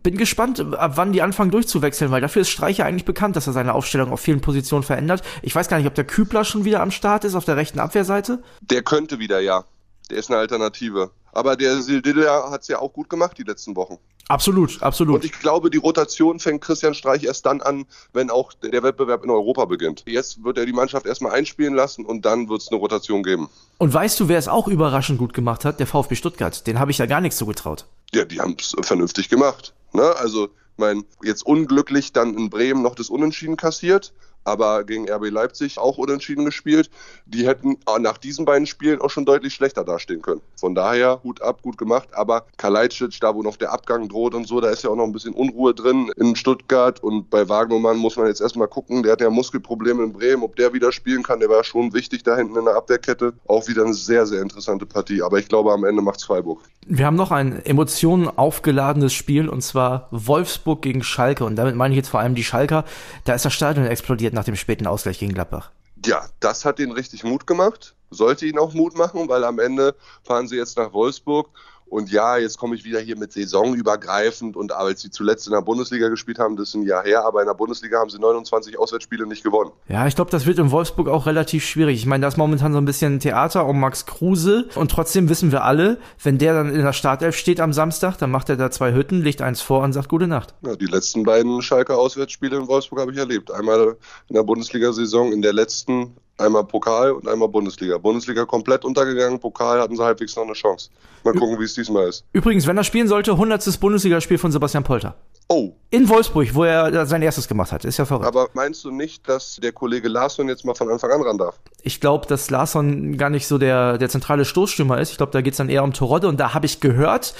bin 0.04 0.18
gespannt, 0.18 0.60
ab 0.60 0.94
wann 0.96 1.14
die 1.14 1.22
anfangen 1.22 1.52
durchzuwechseln, 1.52 2.12
weil 2.12 2.22
dafür 2.22 2.42
ist 2.42 2.50
Streicher 2.50 2.86
eigentlich 2.86 3.06
bekannt, 3.06 3.36
dass 3.36 3.48
er 3.48 3.54
seine 3.54 3.74
Aufstellung 3.74 4.12
auf 4.12 4.20
vielen 4.20 4.42
Positionen 4.42 4.84
verändert. 4.84 5.24
Ich 5.42 5.56
weiß 5.56 5.68
gar 5.68 5.78
nicht, 5.78 5.88
ob 5.88 5.96
der 5.96 6.06
Kübler 6.06 6.44
schon 6.44 6.66
wieder 6.66 6.82
am 6.82 6.92
Start 6.92 7.24
ist 7.24 7.36
auf 7.36 7.46
der 7.46 7.58
rechten 7.58 7.80
Abwehrseite. 7.80 8.42
Der 8.62 8.84
könnte 8.84 9.20
wieder, 9.20 9.40
ja. 9.40 9.66
Der 10.10 10.18
ist 10.18 10.30
eine 10.30 10.40
Alternative. 10.40 11.12
Aber 11.32 11.56
der 11.56 11.82
Sildilla 11.82 12.52
hat 12.52 12.62
es 12.62 12.68
ja 12.68 12.80
auch 12.80 12.92
gut 12.92 13.10
gemacht 13.10 13.38
die 13.38 13.44
letzten 13.44 13.76
Wochen. 13.76 13.98
Absolut, 14.28 14.82
absolut. 14.82 15.16
Und 15.16 15.26
ich 15.26 15.34
glaube, 15.34 15.70
die 15.70 15.78
Rotation 15.78 16.40
fängt 16.40 16.62
Christian 16.62 16.94
Streich 16.94 17.26
erst 17.26 17.46
dann 17.46 17.62
an, 17.62 17.86
wenn 18.14 18.30
auch 18.30 18.54
der 18.54 18.82
Wettbewerb 18.82 19.26
in 19.26 19.30
Europa 19.30 19.66
beginnt. 19.66 20.04
Jetzt 20.08 20.44
wird 20.44 20.58
er 20.58 20.66
die 20.66 20.72
Mannschaft 20.72 21.06
erstmal 21.06 21.34
einspielen 21.34 21.74
lassen 21.74 22.06
und 22.06 22.26
dann 22.26 22.48
wird 22.48 22.62
es 22.62 22.70
eine 22.70 22.80
Rotation 22.80 23.24
geben. 23.24 23.50
Und 23.78 23.94
weißt 23.94 24.20
du, 24.20 24.30
wer 24.30 24.38
es 24.38 24.48
auch 24.48 24.70
überraschend 24.70 25.20
gut 25.20 25.34
gemacht 25.34 25.66
hat? 25.66 25.82
Der 25.82 25.88
VfB 25.88 26.16
Stuttgart. 26.16 26.66
Den 26.66 26.80
habe 26.80 26.92
ich 26.92 26.98
ja 26.98 27.08
gar 27.08 27.20
nichts 27.20 27.38
zugetraut. 27.38 27.86
Ja, 28.14 28.24
die 28.24 28.40
haben 28.40 28.56
es 28.58 28.74
vernünftig 28.82 29.28
gemacht. 29.28 29.74
Ne? 29.94 30.16
Also, 30.16 30.46
ich 30.46 30.78
meine, 30.78 31.04
jetzt 31.24 31.46
unglücklich 31.46 32.14
dann 32.14 32.36
in 32.36 32.50
Bremen 32.50 32.82
noch 32.82 32.96
das 32.96 33.10
Unentschieden 33.10 33.58
kassiert, 33.58 34.14
aber 34.44 34.84
gegen 34.84 35.10
RB 35.10 35.30
Leipzig 35.30 35.78
auch 35.78 35.98
unentschieden 35.98 36.46
gespielt. 36.46 36.90
Die 37.26 37.48
hätten 37.48 37.78
nach 38.00 38.18
diesen 38.18 38.46
beiden 38.46 38.66
Spielen 38.66 39.02
auch 39.02 39.10
schon 39.10 39.26
deutlich 39.26 39.54
schlechter 39.54 39.84
dastehen 39.84 40.22
können. 40.22 40.42
Von 40.56 40.76
daher 40.76 41.22
Hut 41.24 41.42
ab, 41.42 41.62
gut 41.62 41.78
gemacht. 41.78 42.10
Aber 42.14 42.46
Kalajdzic, 42.58 43.20
da 43.20 43.36
wo 43.36 43.44
noch 43.44 43.58
der 43.58 43.72
Abgang 43.72 44.10
droht 44.10 44.34
und 44.34 44.48
so, 44.48 44.62
da 44.62 44.70
ist 44.70 44.84
ja 44.84 44.90
auch 44.90 44.96
noch 44.96 45.06
ein 45.06 45.12
bisschen 45.12 45.34
Unruhe 45.34 45.74
drin 45.74 46.12
in 46.18 46.36
Stuttgart. 46.36 47.02
Und 47.04 47.30
bei 47.30 47.48
Wagnermann 47.50 47.98
muss 47.98 48.18
man 48.18 48.28
jetzt 48.28 48.42
erstmal 48.42 48.68
gucken, 48.68 49.04
der 49.04 49.14
hat 49.14 49.22
ja 49.22 49.30
Muskelprobleme 49.30 50.04
in 50.04 50.14
Bremen, 50.14 50.44
ob 50.44 50.56
der 50.56 50.74
wieder 50.74 50.92
spielen 50.92 51.24
kann. 51.24 51.40
Der 51.40 51.50
war 51.50 51.64
schon 51.64 51.94
wichtig 51.94 52.24
da 52.24 52.36
hinten 52.36 52.58
in 52.58 52.66
der 52.66 52.76
Abwehrkette. 52.76 53.34
Auch 53.48 53.68
wieder 53.68 53.84
eine 53.84 53.94
sehr, 53.94 54.26
sehr 54.26 54.42
interessante 54.42 54.86
Partie. 54.86 55.22
Aber 55.22 55.40
ich 55.40 55.48
glaube, 55.48 55.72
am 55.72 55.84
Ende 55.84 56.02
macht's 56.02 56.24
Freiburg. 56.24 56.60
Wir 56.88 57.06
haben 57.06 57.16
noch 57.16 57.32
ein 57.32 57.64
Emotionen 57.64 58.28
aufgeladenes 58.28 59.14
Spiel 59.14 59.48
und 59.48 59.62
zwar 59.62 60.08
Wolfsburg 60.12 60.82
gegen 60.82 61.04
Schalke. 61.04 61.46
Und 61.46 61.56
damit 61.56 61.76
meine 61.76 61.94
ich 61.94 61.98
jetzt 61.98 62.10
vor 62.10 62.20
allem 62.20 62.36
die 62.36 62.44
Schalker. 62.44 62.86
Da 63.26 63.34
ist 63.34 63.46
das 63.46 63.54
Stadion 63.54 63.86
explodiert 63.86 64.31
passiert 64.32 64.34
nach 64.34 64.46
dem 64.46 64.56
späten 64.56 64.88
Ausgleich 64.88 65.20
gegen 65.20 65.34
Gladbach. 65.34 65.72
Ja, 66.06 66.28
das 66.40 66.66
hat 66.66 66.80
ihnen 66.80 66.94
richtig 66.94 67.24
Mut 67.24 67.46
gemacht. 67.46 67.96
Sollte 68.10 68.46
ihnen 68.46 68.60
auch 68.60 68.74
Mut 68.74 68.98
machen, 68.98 69.30
weil 69.30 69.44
am 69.44 69.60
Ende 69.60 69.96
fahren 70.24 70.48
sie 70.48 70.58
jetzt 70.58 70.78
nach 70.78 70.94
Wolfsburg 70.94 71.50
und 71.92 72.10
ja, 72.10 72.38
jetzt 72.38 72.58
komme 72.58 72.74
ich 72.76 72.86
wieder 72.86 73.02
hier 73.02 73.18
mit 73.18 73.34
saisonübergreifend 73.34 74.56
und 74.56 74.72
als 74.72 75.02
sie 75.02 75.12
zuletzt 75.12 75.46
in 75.48 75.52
der 75.52 75.62
Bundesliga 75.62 76.08
gespielt 76.08 76.40
haben, 76.40 76.56
das 76.56 76.70
ist 76.70 76.76
ein 76.76 76.84
Jahr 76.84 77.04
her, 77.04 77.26
aber 77.26 77.42
in 77.42 77.48
der 77.48 77.54
Bundesliga 77.54 78.00
haben 78.00 78.10
sie 78.10 78.18
29 78.18 78.80
Auswärtsspiele 78.80 79.28
nicht 79.28 79.44
gewonnen. 79.44 79.72
Ja, 79.90 80.08
ich 80.08 80.16
glaube, 80.16 80.32
das 80.32 80.46
wird 80.46 80.58
in 80.58 80.72
Wolfsburg 80.72 81.10
auch 81.10 81.26
relativ 81.26 81.66
schwierig. 81.66 81.98
Ich 81.98 82.06
meine, 82.06 82.22
da 82.22 82.30
ist 82.30 82.38
momentan 82.38 82.72
so 82.72 82.78
ein 82.78 82.86
bisschen 82.86 83.20
Theater 83.20 83.66
um 83.66 83.82
Max 83.82 84.06
Kruse 84.06 84.70
und 84.76 84.90
trotzdem 84.90 85.28
wissen 85.28 85.52
wir 85.52 85.66
alle, 85.66 85.98
wenn 86.24 86.38
der 86.38 86.54
dann 86.54 86.74
in 86.74 86.82
der 86.82 86.94
Startelf 86.94 87.36
steht 87.36 87.60
am 87.60 87.74
Samstag, 87.74 88.18
dann 88.18 88.32
macht 88.32 88.48
er 88.48 88.56
da 88.56 88.72
zwei 88.72 88.94
Hütten, 88.94 89.22
legt 89.22 89.42
eins 89.42 89.60
vor 89.60 89.84
und 89.84 89.92
sagt 89.92 90.08
gute 90.08 90.28
Nacht. 90.28 90.56
Ja, 90.62 90.78
die 90.78 90.86
letzten 90.86 91.24
beiden 91.24 91.62
Schalke 91.62 91.98
Auswärtsspiele 91.98 92.56
in 92.56 92.70
Wolfsburg 92.70 93.02
habe 93.02 93.12
ich 93.12 93.18
erlebt. 93.18 93.52
Einmal 93.52 93.98
in 94.30 94.36
der 94.36 94.44
Bundesliga-Saison, 94.44 95.34
in 95.34 95.42
der 95.42 95.52
letzten 95.52 96.16
Einmal 96.42 96.64
Pokal 96.64 97.12
und 97.12 97.28
einmal 97.28 97.48
Bundesliga. 97.48 97.98
Bundesliga 97.98 98.46
komplett 98.46 98.84
untergegangen, 98.84 99.40
Pokal 99.40 99.80
hatten 99.80 99.96
sie 99.96 100.04
halbwegs 100.04 100.36
noch 100.36 100.44
eine 100.44 100.54
Chance. 100.54 100.90
Mal 101.24 101.34
gucken, 101.34 101.60
wie 101.60 101.66
es 101.66 101.76
diesmal 101.76 102.08
ist. 102.08 102.26
Übrigens, 102.34 102.66
wenn 102.66 102.78
er 102.78 102.84
spielen 102.84 103.08
sollte, 103.08 103.32
100. 103.32 103.80
Bundesligaspiel 103.80 104.38
von 104.38 104.52
Sebastian 104.52 104.84
Polter. 104.84 105.16
Oh. 105.48 105.74
In 105.90 106.08
Wolfsburg, 106.08 106.56
wo 106.56 106.64
er 106.64 107.06
sein 107.06 107.22
erstes 107.22 107.48
gemacht 107.48 107.74
hat. 107.74 107.84
Ist 107.84 107.98
ja 107.98 108.06
verrückt. 108.06 108.26
Aber 108.26 108.48
meinst 108.54 108.86
du 108.86 108.92
nicht, 108.92 109.28
dass 109.28 109.58
der 109.62 109.74
Kollege 109.74 110.08
Larsson 110.08 110.48
jetzt 110.48 110.64
mal 110.64 110.76
von 110.76 110.90
Anfang 110.90 111.12
an 111.12 111.22
ran 111.22 111.38
darf? 111.38 111.60
Ich 111.84 112.00
glaube, 112.00 112.26
dass 112.26 112.50
Larsson 112.50 113.18
gar 113.18 113.30
nicht 113.30 113.48
so 113.48 113.58
der, 113.58 113.98
der 113.98 114.08
zentrale 114.08 114.46
Stoßstürmer 114.46 115.00
ist. 115.02 115.12
Ich 115.12 115.18
glaube, 115.18 115.34
da 115.34 115.42
geht 115.42 115.54
es 115.54 115.58
dann 115.58 115.68
eher 115.68 115.84
um 115.84 115.92
Torodde. 115.92 116.30
Und 116.30 116.40
da 116.40 116.54
habe 116.54 116.66
ich 116.66 116.80
gehört, 116.80 117.36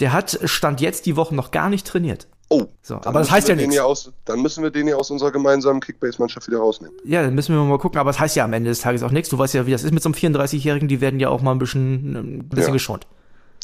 der 0.00 0.12
hat 0.12 0.38
Stand 0.44 0.82
jetzt 0.82 1.06
die 1.06 1.16
Woche 1.16 1.34
noch 1.34 1.52
gar 1.52 1.70
nicht 1.70 1.86
trainiert. 1.86 2.28
Oh, 2.54 2.66
so, 2.82 2.94
aber 2.96 3.18
das 3.18 3.30
heißt 3.30 3.48
ja 3.48 3.56
nichts. 3.56 3.76
Aus, 3.78 4.12
dann 4.24 4.40
müssen 4.40 4.62
wir 4.62 4.70
den 4.70 4.86
ja 4.86 4.94
aus 4.94 5.10
unserer 5.10 5.32
gemeinsamen 5.32 5.80
Kickbase-Mannschaft 5.80 6.46
wieder 6.46 6.58
rausnehmen. 6.58 6.96
Ja, 7.04 7.22
dann 7.22 7.34
müssen 7.34 7.54
wir 7.54 7.62
mal 7.64 7.78
gucken, 7.78 7.98
aber 7.98 8.10
es 8.10 8.16
das 8.16 8.22
heißt 8.22 8.36
ja 8.36 8.44
am 8.44 8.52
Ende 8.52 8.70
des 8.70 8.80
Tages 8.80 9.02
auch 9.02 9.10
nichts. 9.10 9.28
Du 9.28 9.38
weißt 9.38 9.54
ja, 9.54 9.66
wie 9.66 9.72
das 9.72 9.82
ist 9.82 9.92
mit 9.92 10.02
so 10.02 10.08
einem 10.08 10.14
34-Jährigen, 10.14 10.86
die 10.86 11.00
werden 11.00 11.18
ja 11.18 11.30
auch 11.30 11.42
mal 11.42 11.50
ein 11.50 11.58
bisschen, 11.58 12.14
ein 12.14 12.48
bisschen 12.48 12.68
ja. 12.68 12.72
geschont. 12.72 13.06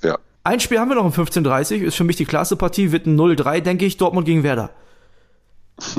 Ja. 0.03 0.19
Ein 0.43 0.59
Spiel 0.59 0.81
haben 0.81 0.89
wir 0.89 0.97
noch 0.97 1.05
um 1.05 1.13
15.30 1.13 1.83
ist 1.83 1.95
für 1.95 2.05
mich 2.05 2.17
die 2.17 2.25
klasse 2.25 2.57
Partie, 2.57 2.91
wird 2.91 3.07
ein 3.07 3.17
0-3, 3.17 3.61
denke 3.61 3.85
ich, 3.85 3.97
Dortmund 3.97 4.27
gegen 4.27 4.43
Werder. 4.43 4.71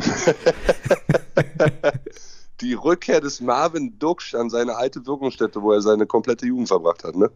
die 2.61 2.73
Rückkehr 2.73 3.21
des 3.21 3.41
Marvin 3.41 3.97
Duksch 3.99 4.35
an 4.35 4.49
seine 4.49 4.75
alte 4.75 5.05
Wirkungsstätte, 5.05 5.61
wo 5.61 5.71
er 5.71 5.81
seine 5.81 6.05
komplette 6.05 6.45
Jugend 6.45 6.67
verbracht 6.67 7.03
hat, 7.03 7.15
ne? 7.15 7.29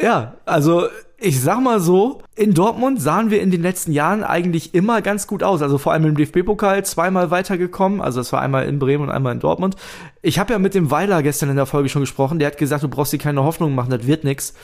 Ja, 0.00 0.34
also 0.44 0.86
ich 1.20 1.40
sag 1.40 1.60
mal 1.60 1.80
so, 1.80 2.20
in 2.36 2.54
Dortmund 2.54 3.02
sahen 3.02 3.30
wir 3.30 3.42
in 3.42 3.50
den 3.50 3.62
letzten 3.62 3.90
Jahren 3.90 4.22
eigentlich 4.22 4.72
immer 4.72 5.02
ganz 5.02 5.26
gut 5.26 5.42
aus. 5.42 5.60
Also 5.60 5.76
vor 5.76 5.92
allem 5.92 6.04
im 6.04 6.16
DFB-Pokal 6.16 6.84
zweimal 6.84 7.32
weitergekommen. 7.32 8.00
Also 8.00 8.20
es 8.20 8.32
war 8.32 8.40
einmal 8.40 8.66
in 8.66 8.78
Bremen 8.78 9.02
und 9.02 9.10
einmal 9.10 9.32
in 9.34 9.40
Dortmund. 9.40 9.74
Ich 10.22 10.38
habe 10.38 10.52
ja 10.52 10.60
mit 10.60 10.74
dem 10.74 10.92
Weiler 10.92 11.24
gestern 11.24 11.50
in 11.50 11.56
der 11.56 11.66
Folge 11.66 11.88
schon 11.88 12.02
gesprochen. 12.02 12.38
Der 12.38 12.46
hat 12.46 12.58
gesagt, 12.58 12.84
du 12.84 12.88
brauchst 12.88 13.12
dir 13.12 13.18
keine 13.18 13.42
Hoffnung 13.42 13.74
machen, 13.74 13.90
das 13.90 14.06
wird 14.06 14.22
nix. 14.22 14.54